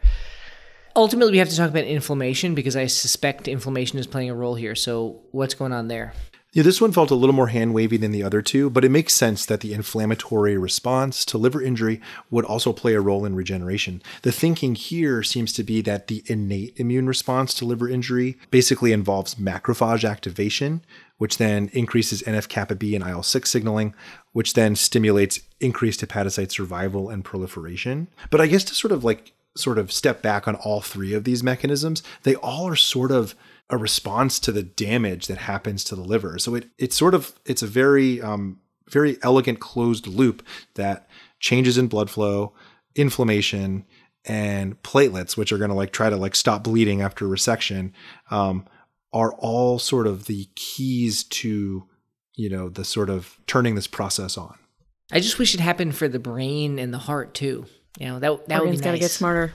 Ultimately, 0.96 1.32
we 1.32 1.38
have 1.40 1.50
to 1.50 1.58
talk 1.58 1.72
about 1.72 1.86
inflammation 1.86 2.54
because 2.54 2.76
I 2.76 2.86
suspect 2.86 3.48
inflammation 3.48 3.98
is 3.98 4.06
playing 4.06 4.30
a 4.30 4.36
role 4.36 4.54
here. 4.54 4.76
So, 4.76 5.22
what's 5.32 5.56
going 5.56 5.74
on 5.74 5.88
there? 5.88 6.14
Yeah, 6.54 6.62
this 6.62 6.80
one 6.80 6.92
felt 6.92 7.10
a 7.10 7.16
little 7.16 7.34
more 7.34 7.48
hand 7.48 7.74
wavy 7.74 7.98
than 7.98 8.12
the 8.12 8.22
other 8.22 8.44
two, 8.44 8.70
but 8.70 8.86
it 8.86 8.92
makes 8.92 9.16
sense 9.16 9.44
that 9.48 9.62
the 9.62 9.74
inflammatory 9.74 10.56
response 10.56 11.26
to 11.26 11.40
liver 11.40 11.64
injury 11.64 12.00
would 12.30 12.46
also 12.46 12.72
play 12.72 12.94
a 12.94 13.02
role 13.02 13.26
in 13.26 13.36
regeneration. 13.36 14.04
The 14.22 14.32
thinking 14.32 14.76
here 14.76 15.24
seems 15.24 15.52
to 15.54 15.64
be 15.64 15.82
that 15.82 16.10
the 16.10 16.22
innate 16.28 16.80
immune 16.80 17.08
response 17.08 17.56
to 17.56 17.66
liver 17.66 17.90
injury 17.90 18.38
basically 18.52 18.92
involves 18.92 19.34
macrophage 19.34 20.08
activation, 20.08 20.86
which 21.18 21.40
then 21.40 21.72
increases 21.74 22.22
NF 22.22 22.48
kappa 22.50 22.76
B 22.76 22.96
and 22.96 23.04
IL 23.04 23.24
6 23.24 23.50
signaling, 23.50 23.96
which 24.34 24.54
then 24.54 24.76
stimulates 24.76 25.40
increased 25.60 26.02
hepatocyte 26.02 26.52
survival 26.52 27.10
and 27.10 27.26
proliferation. 27.26 28.10
But 28.30 28.42
I 28.42 28.46
guess 28.46 28.64
to 28.66 28.76
sort 28.76 28.92
of 28.92 29.04
like 29.04 29.34
sort 29.56 29.78
of 29.78 29.92
step 29.92 30.22
back 30.22 30.48
on 30.48 30.56
all 30.56 30.82
three 30.82 31.14
of 31.14 31.24
these 31.24 31.44
mechanisms, 31.44 32.04
they 32.24 32.36
all 32.36 32.68
are 32.68 32.76
sort 32.76 33.12
of 33.12 33.36
a 33.70 33.78
response 33.78 34.40
to 34.40 34.52
the 34.52 34.64
damage 34.64 35.28
that 35.28 35.38
happens 35.40 35.84
to 35.86 35.96
the 35.96 36.02
liver. 36.04 36.38
So 36.40 36.56
it 36.56 36.70
it's 36.78 36.96
sort 36.96 37.14
of 37.14 37.34
it's 37.46 37.62
a 37.62 37.68
very 37.68 38.22
um, 38.22 38.60
very 38.90 39.18
elegant 39.24 39.60
closed 39.60 40.08
loop 40.08 40.46
that 40.76 41.08
changes 41.40 41.78
in 41.78 41.88
blood 41.88 42.10
flow, 42.10 42.54
inflammation, 42.96 43.86
and 44.26 44.82
platelets, 44.84 45.36
which 45.36 45.52
are 45.52 45.58
going 45.58 45.70
to 45.70 45.76
like 45.76 45.92
try 45.92 46.10
to 46.10 46.18
like 46.18 46.36
stop 46.36 46.64
bleeding 46.64 47.02
after 47.02 47.26
resection, 47.26 47.92
um, 48.32 48.66
are 49.12 49.34
all 49.34 49.80
sort 49.80 50.08
of 50.08 50.26
the 50.26 50.48
keys 50.56 51.24
to 51.24 51.88
you 52.36 52.50
know 52.50 52.70
the 52.70 52.86
sort 52.86 53.10
of 53.10 53.38
turning 53.48 53.76
this 53.76 53.88
process 53.88 54.38
on. 54.38 54.58
I 55.12 55.20
just 55.20 55.38
wish 55.38 55.54
it 55.54 55.60
happened 55.60 55.96
for 55.96 56.08
the 56.08 56.20
brain 56.20 56.80
and 56.80 56.94
the 56.94 57.00
heart 57.00 57.34
too. 57.34 57.66
You 58.00 58.08
know 58.08 58.20
that 58.20 58.48
that 58.48 58.62
would 58.62 58.72
be 58.72 58.78
got 58.78 58.92
to 58.92 59.00
get 59.00 59.12
smarter. 59.12 59.54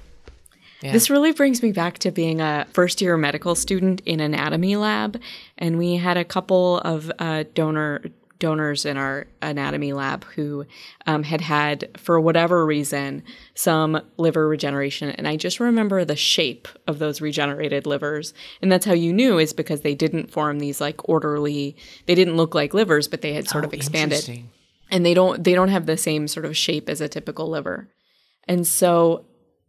Yeah. 0.81 0.93
This 0.93 1.11
really 1.11 1.33
brings 1.33 1.61
me 1.61 1.73
back 1.73 1.99
to 2.01 2.13
being 2.13 2.41
a 2.41 2.67
first 2.73 3.01
year 3.01 3.17
medical 3.17 3.57
student 3.57 4.01
in 4.07 4.21
anatomy 4.21 4.77
lab, 4.77 5.21
and 5.57 5.77
we 5.77 5.97
had 5.97 6.17
a 6.17 6.25
couple 6.25 6.79
of 6.79 7.11
uh, 7.19 7.45
donor 7.55 8.03
donors 8.39 8.85
in 8.85 8.97
our 8.97 9.27
anatomy 9.43 9.93
lab 9.93 10.23
who 10.37 10.65
um, 11.07 11.25
had 11.25 11.41
had, 11.41 11.89
for 11.97 12.21
whatever 12.21 12.65
reason, 12.65 13.23
some 13.55 14.01
liver 14.17 14.47
regeneration. 14.47 15.11
And 15.11 15.27
I 15.27 15.37
just 15.37 15.59
remember 15.59 16.05
the 16.05 16.15
shape 16.15 16.69
of 16.87 17.01
those 17.01 17.21
regenerated 17.21 17.85
livers. 17.85 18.33
And 18.63 18.71
that's 18.71 18.87
how 18.87 18.93
you 18.93 19.13
knew 19.13 19.39
is 19.39 19.53
because 19.53 19.81
they 19.81 19.97
didn't 19.97 20.31
form 20.31 20.61
these 20.61 20.81
like 20.81 21.09
orderly, 21.09 21.77
they 22.07 22.15
didn't 22.15 22.37
look 22.37 22.55
like 22.55 22.75
livers, 22.75 23.09
but 23.09 23.23
they 23.23 23.33
had 23.33 23.49
sort 23.49 23.65
Oh, 23.65 23.67
of 23.67 23.75
expanded 23.75 24.45
and 24.91 25.05
they 25.05 25.15
don't 25.15 25.43
they 25.45 25.55
don't 25.55 25.69
have 25.69 25.87
the 25.87 25.97
same 25.97 26.29
sort 26.29 26.47
of 26.47 26.57
shape 26.57 26.89
as 26.89 27.01
a 27.01 27.09
typical 27.09 27.49
liver. 27.49 27.89
And 28.49 28.67
so, 28.67 29.25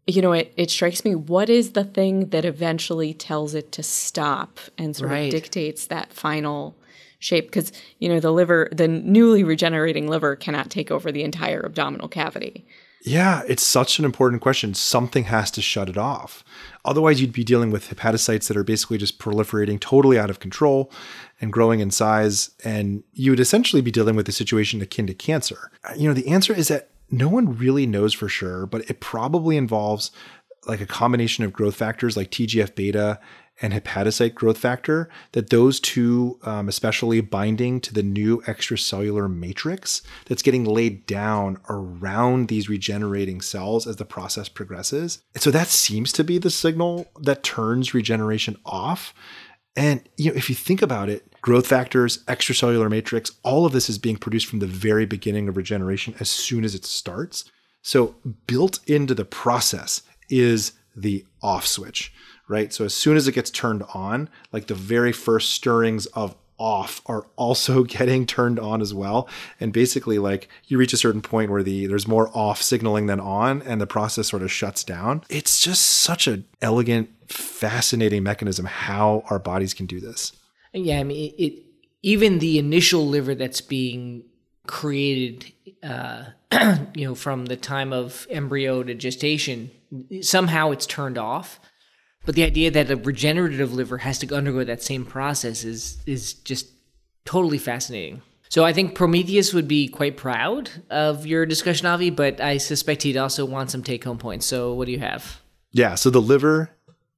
you 0.07 0.21
know, 0.21 0.31
it, 0.31 0.53
it 0.57 0.71
strikes 0.71 1.03
me 1.05 1.13
what 1.15 1.49
is 1.49 1.73
the 1.73 1.83
thing 1.83 2.29
that 2.29 2.45
eventually 2.45 3.13
tells 3.13 3.53
it 3.53 3.71
to 3.73 3.83
stop 3.83 4.59
and 4.77 4.95
sort 4.95 5.11
Right. 5.11 5.25
of 5.25 5.31
dictates 5.31 5.85
that 5.87 6.13
final 6.13 6.75
shape? 7.19 7.45
Because, 7.45 7.71
you 7.99 8.09
know, 8.09 8.19
the 8.19 8.31
liver, 8.31 8.69
the 8.71 8.87
newly 8.87 9.43
regenerating 9.43 10.07
liver 10.07 10.35
cannot 10.35 10.69
take 10.71 10.89
over 10.89 11.11
the 11.11 11.23
entire 11.23 11.61
abdominal 11.65 12.07
cavity. 12.07 12.65
Yeah, 13.01 13.43
it's 13.47 13.63
such 13.63 13.97
an 13.97 14.03
important 14.03 14.41
question. 14.41 14.73
Something 14.73 15.25
has 15.25 15.51
to 15.51 15.61
shut 15.61 15.87
it 15.87 15.97
off. 15.97 16.43
Otherwise, 16.83 17.21
you'd 17.21 17.31
be 17.31 17.45
dealing 17.45 17.71
with 17.71 17.89
hepatocytes 17.89 18.47
that 18.49 18.57
are 18.57 18.63
basically 18.63 18.97
just 18.97 19.19
proliferating 19.19 19.79
totally 19.79 20.19
out 20.19 20.29
of 20.29 20.39
control 20.41 20.91
and 21.39 21.53
growing 21.53 21.79
in 21.79 21.91
size. 21.91 22.51
And 22.65 23.03
you 23.13 23.31
would 23.31 23.39
essentially 23.39 23.81
be 23.81 23.91
dealing 23.91 24.17
with 24.17 24.27
a 24.27 24.33
situation 24.33 24.81
akin 24.81 25.07
to 25.07 25.13
cancer. 25.13 25.71
You 25.95 26.09
know, 26.09 26.13
the 26.13 26.27
answer 26.27 26.53
is 26.53 26.67
that 26.67 26.89
no 27.11 27.29
one 27.29 27.57
really 27.57 27.85
knows 27.85 28.13
for 28.13 28.29
sure, 28.29 28.65
but 28.65 28.89
it 28.89 28.99
probably 28.99 29.57
involves 29.57 30.11
like 30.67 30.81
a 30.81 30.85
combination 30.85 31.43
of 31.43 31.53
growth 31.53 31.75
factors 31.75 32.17
like 32.17 32.31
TGF 32.31 32.75
beta 32.75 33.19
and 33.61 33.73
hepatocyte 33.73 34.33
growth 34.35 34.57
factor, 34.57 35.09
that 35.33 35.49
those 35.49 35.79
two, 35.79 36.39
um, 36.43 36.69
especially 36.69 37.19
binding 37.19 37.81
to 37.81 37.93
the 37.93 38.03
new 38.03 38.41
extracellular 38.43 39.29
matrix 39.33 40.01
that's 40.25 40.41
getting 40.41 40.63
laid 40.63 41.05
down 41.05 41.57
around 41.69 42.47
these 42.47 42.69
regenerating 42.69 43.41
cells 43.41 43.85
as 43.85 43.97
the 43.97 44.05
process 44.05 44.47
progresses. 44.47 45.21
And 45.33 45.43
so 45.43 45.51
that 45.51 45.67
seems 45.67 46.13
to 46.13 46.23
be 46.23 46.37
the 46.37 46.49
signal 46.49 47.07
that 47.19 47.43
turns 47.43 47.93
regeneration 47.93 48.55
off. 48.65 49.13
And 49.75 50.07
you 50.17 50.31
know, 50.31 50.37
if 50.37 50.49
you 50.49 50.55
think 50.55 50.81
about 50.81 51.09
it, 51.09 51.28
growth 51.41 51.67
factors, 51.67 52.23
extracellular 52.25 52.89
matrix, 52.89 53.31
all 53.43 53.65
of 53.65 53.71
this 53.71 53.89
is 53.89 53.97
being 53.97 54.17
produced 54.17 54.47
from 54.47 54.59
the 54.59 54.67
very 54.67 55.05
beginning 55.05 55.47
of 55.47 55.57
regeneration 55.57 56.15
as 56.19 56.29
soon 56.29 56.63
as 56.63 56.75
it 56.75 56.85
starts. 56.85 57.49
So 57.81 58.15
built 58.47 58.79
into 58.87 59.13
the 59.13 59.25
process 59.25 60.01
is 60.29 60.73
the 60.95 61.25
off 61.41 61.65
switch, 61.65 62.13
right? 62.47 62.73
So 62.73 62.85
as 62.85 62.93
soon 62.93 63.17
as 63.17 63.27
it 63.27 63.33
gets 63.33 63.49
turned 63.49 63.83
on, 63.93 64.29
like 64.51 64.67
the 64.67 64.75
very 64.75 65.11
first 65.11 65.51
stirrings 65.51 66.05
of 66.07 66.35
off 66.59 67.01
are 67.05 67.25
also 67.37 67.83
getting 67.85 68.25
turned 68.25 68.59
on 68.59 68.81
as 68.81 68.93
well 68.93 69.27
and 69.59 69.71
basically 69.73 70.19
like 70.19 70.49
you 70.67 70.77
reach 70.77 70.93
a 70.93 70.97
certain 70.97 71.21
point 71.21 71.49
where 71.49 71.63
the 71.63 71.87
there's 71.87 72.07
more 72.07 72.29
off 72.33 72.61
signaling 72.61 73.05
than 73.05 73.19
on 73.19 73.61
and 73.61 73.79
the 73.79 73.87
process 73.87 74.27
sort 74.27 74.43
of 74.43 74.51
shuts 74.51 74.83
down 74.83 75.23
it's 75.29 75.61
just 75.61 75.81
such 75.81 76.27
an 76.27 76.45
elegant 76.61 77.09
fascinating 77.27 78.21
mechanism 78.21 78.65
how 78.65 79.23
our 79.29 79.39
bodies 79.39 79.73
can 79.73 79.85
do 79.85 79.99
this 80.01 80.33
Yeah, 80.73 80.99
I 80.99 81.03
mean, 81.03 81.33
it, 81.37 81.43
it 81.43 81.63
even 82.01 82.39
the 82.39 82.59
initial 82.59 83.07
liver 83.07 83.35
that's 83.35 83.61
being 83.61 84.23
created, 84.67 85.51
uh, 85.83 86.25
you 86.95 87.05
know, 87.05 87.15
from 87.15 87.45
the 87.45 87.57
time 87.57 87.91
of 87.91 88.27
embryo 88.29 88.83
to 88.83 88.93
gestation, 88.93 89.71
somehow 90.21 90.71
it's 90.71 90.85
turned 90.85 91.17
off. 91.17 91.59
But 92.25 92.35
the 92.35 92.43
idea 92.43 92.69
that 92.71 92.91
a 92.91 92.95
regenerative 92.95 93.73
liver 93.73 93.99
has 93.99 94.19
to 94.19 94.35
undergo 94.35 94.63
that 94.63 94.83
same 94.83 95.05
process 95.05 95.63
is 95.63 95.97
is 96.05 96.33
just 96.33 96.67
totally 97.25 97.57
fascinating. 97.57 98.21
So 98.49 98.65
I 98.65 98.73
think 98.73 98.95
Prometheus 98.95 99.53
would 99.53 99.67
be 99.67 99.87
quite 99.87 100.17
proud 100.17 100.71
of 100.89 101.25
your 101.27 101.45
discussion, 101.45 101.85
Avi, 101.85 102.09
but 102.09 102.41
I 102.41 102.57
suspect 102.57 103.03
he'd 103.03 103.15
also 103.15 103.45
want 103.45 103.69
some 103.69 103.83
take 103.83 104.03
home 104.03 104.17
points. 104.17 104.47
So 104.47 104.73
what 104.73 104.85
do 104.85 104.91
you 104.91 104.99
have? 104.99 105.39
Yeah, 105.71 105.93
so 105.93 106.09
the 106.09 106.21
liver 106.21 106.71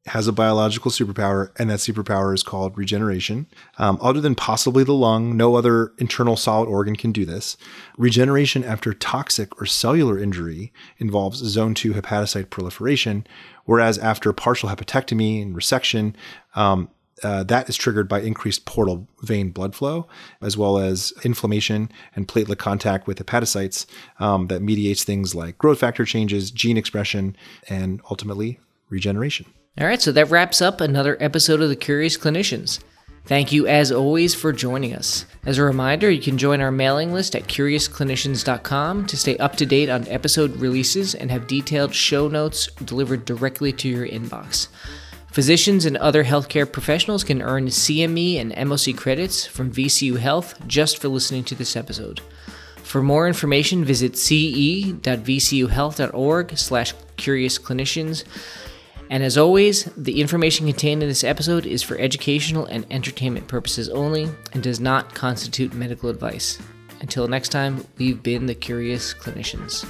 has 0.07 0.27
a 0.27 0.31
biological 0.31 0.89
superpower, 0.89 1.51
and 1.59 1.69
that 1.69 1.79
superpower 1.79 2.33
is 2.33 2.41
called 2.41 2.75
regeneration. 2.75 3.45
Um, 3.77 3.99
other 4.01 4.19
than 4.19 4.33
possibly 4.33 4.83
the 4.83 4.93
lung, 4.93 5.37
no 5.37 5.55
other 5.55 5.93
internal 5.99 6.35
solid 6.35 6.67
organ 6.67 6.95
can 6.95 7.11
do 7.11 7.23
this. 7.23 7.55
Regeneration 7.97 8.63
after 8.63 8.93
toxic 8.93 9.61
or 9.61 9.67
cellular 9.67 10.17
injury 10.17 10.73
involves 10.97 11.37
zone 11.37 11.75
2 11.75 11.93
hepatocyte 11.93 12.49
proliferation, 12.49 13.27
whereas 13.65 13.99
after 13.99 14.33
partial 14.33 14.69
hepatectomy 14.69 15.39
and 15.39 15.55
resection, 15.55 16.15
um, 16.55 16.89
uh, 17.23 17.43
that 17.43 17.69
is 17.69 17.75
triggered 17.75 18.09
by 18.09 18.21
increased 18.21 18.65
portal 18.65 19.07
vein 19.21 19.51
blood 19.51 19.75
flow, 19.75 20.07
as 20.41 20.57
well 20.57 20.79
as 20.79 21.13
inflammation 21.23 21.91
and 22.15 22.27
platelet 22.27 22.57
contact 22.57 23.05
with 23.05 23.23
hepatocytes 23.23 23.85
um, 24.19 24.47
that 24.47 24.63
mediates 24.63 25.03
things 25.03 25.35
like 25.35 25.59
growth 25.59 25.79
factor 25.79 26.05
changes, 26.05 26.49
gene 26.49 26.77
expression, 26.77 27.35
and 27.69 28.01
ultimately 28.09 28.59
regeneration. 28.89 29.45
All 29.79 29.87
right, 29.87 30.01
so 30.01 30.11
that 30.11 30.29
wraps 30.29 30.61
up 30.61 30.81
another 30.81 31.15
episode 31.21 31.61
of 31.61 31.69
The 31.69 31.77
Curious 31.77 32.17
Clinicians. 32.17 32.79
Thank 33.23 33.53
you, 33.53 33.67
as 33.67 33.89
always, 33.89 34.35
for 34.35 34.51
joining 34.51 34.93
us. 34.93 35.25
As 35.45 35.57
a 35.57 35.63
reminder, 35.63 36.11
you 36.11 36.21
can 36.21 36.37
join 36.37 36.59
our 36.59 36.71
mailing 36.71 37.13
list 37.13 37.37
at 37.37 37.43
curiousclinicians.com 37.43 39.05
to 39.05 39.17
stay 39.17 39.37
up 39.37 39.55
to 39.55 39.65
date 39.65 39.87
on 39.87 40.09
episode 40.09 40.57
releases 40.57 41.15
and 41.15 41.31
have 41.31 41.47
detailed 41.47 41.95
show 41.95 42.27
notes 42.27 42.67
delivered 42.83 43.23
directly 43.23 43.71
to 43.71 43.87
your 43.87 44.05
inbox. 44.05 44.67
Physicians 45.31 45.85
and 45.85 45.95
other 45.97 46.25
healthcare 46.25 46.69
professionals 46.69 47.23
can 47.23 47.41
earn 47.41 47.67
CME 47.67 48.41
and 48.41 48.51
MOC 48.51 48.97
credits 48.97 49.45
from 49.45 49.71
VCU 49.71 50.17
Health 50.17 50.55
just 50.67 50.97
for 50.97 51.07
listening 51.07 51.45
to 51.45 51.55
this 51.55 51.77
episode. 51.77 52.19
For 52.83 53.01
more 53.01 53.25
information, 53.25 53.85
visit 53.85 54.17
ce.vcuhealth.org 54.17 56.57
slash 56.57 56.93
curiousclinicians. 57.17 58.25
And 59.11 59.23
as 59.23 59.37
always, 59.37 59.83
the 59.97 60.21
information 60.21 60.67
contained 60.67 61.03
in 61.03 61.09
this 61.09 61.25
episode 61.25 61.65
is 61.65 61.83
for 61.83 61.97
educational 61.97 62.65
and 62.67 62.87
entertainment 62.89 63.49
purposes 63.49 63.89
only 63.89 64.29
and 64.53 64.63
does 64.63 64.79
not 64.79 65.13
constitute 65.13 65.73
medical 65.73 66.09
advice. 66.09 66.57
Until 67.01 67.27
next 67.27 67.49
time, 67.49 67.85
we've 67.97 68.23
been 68.23 68.45
the 68.45 68.55
Curious 68.55 69.13
Clinicians. 69.13 69.85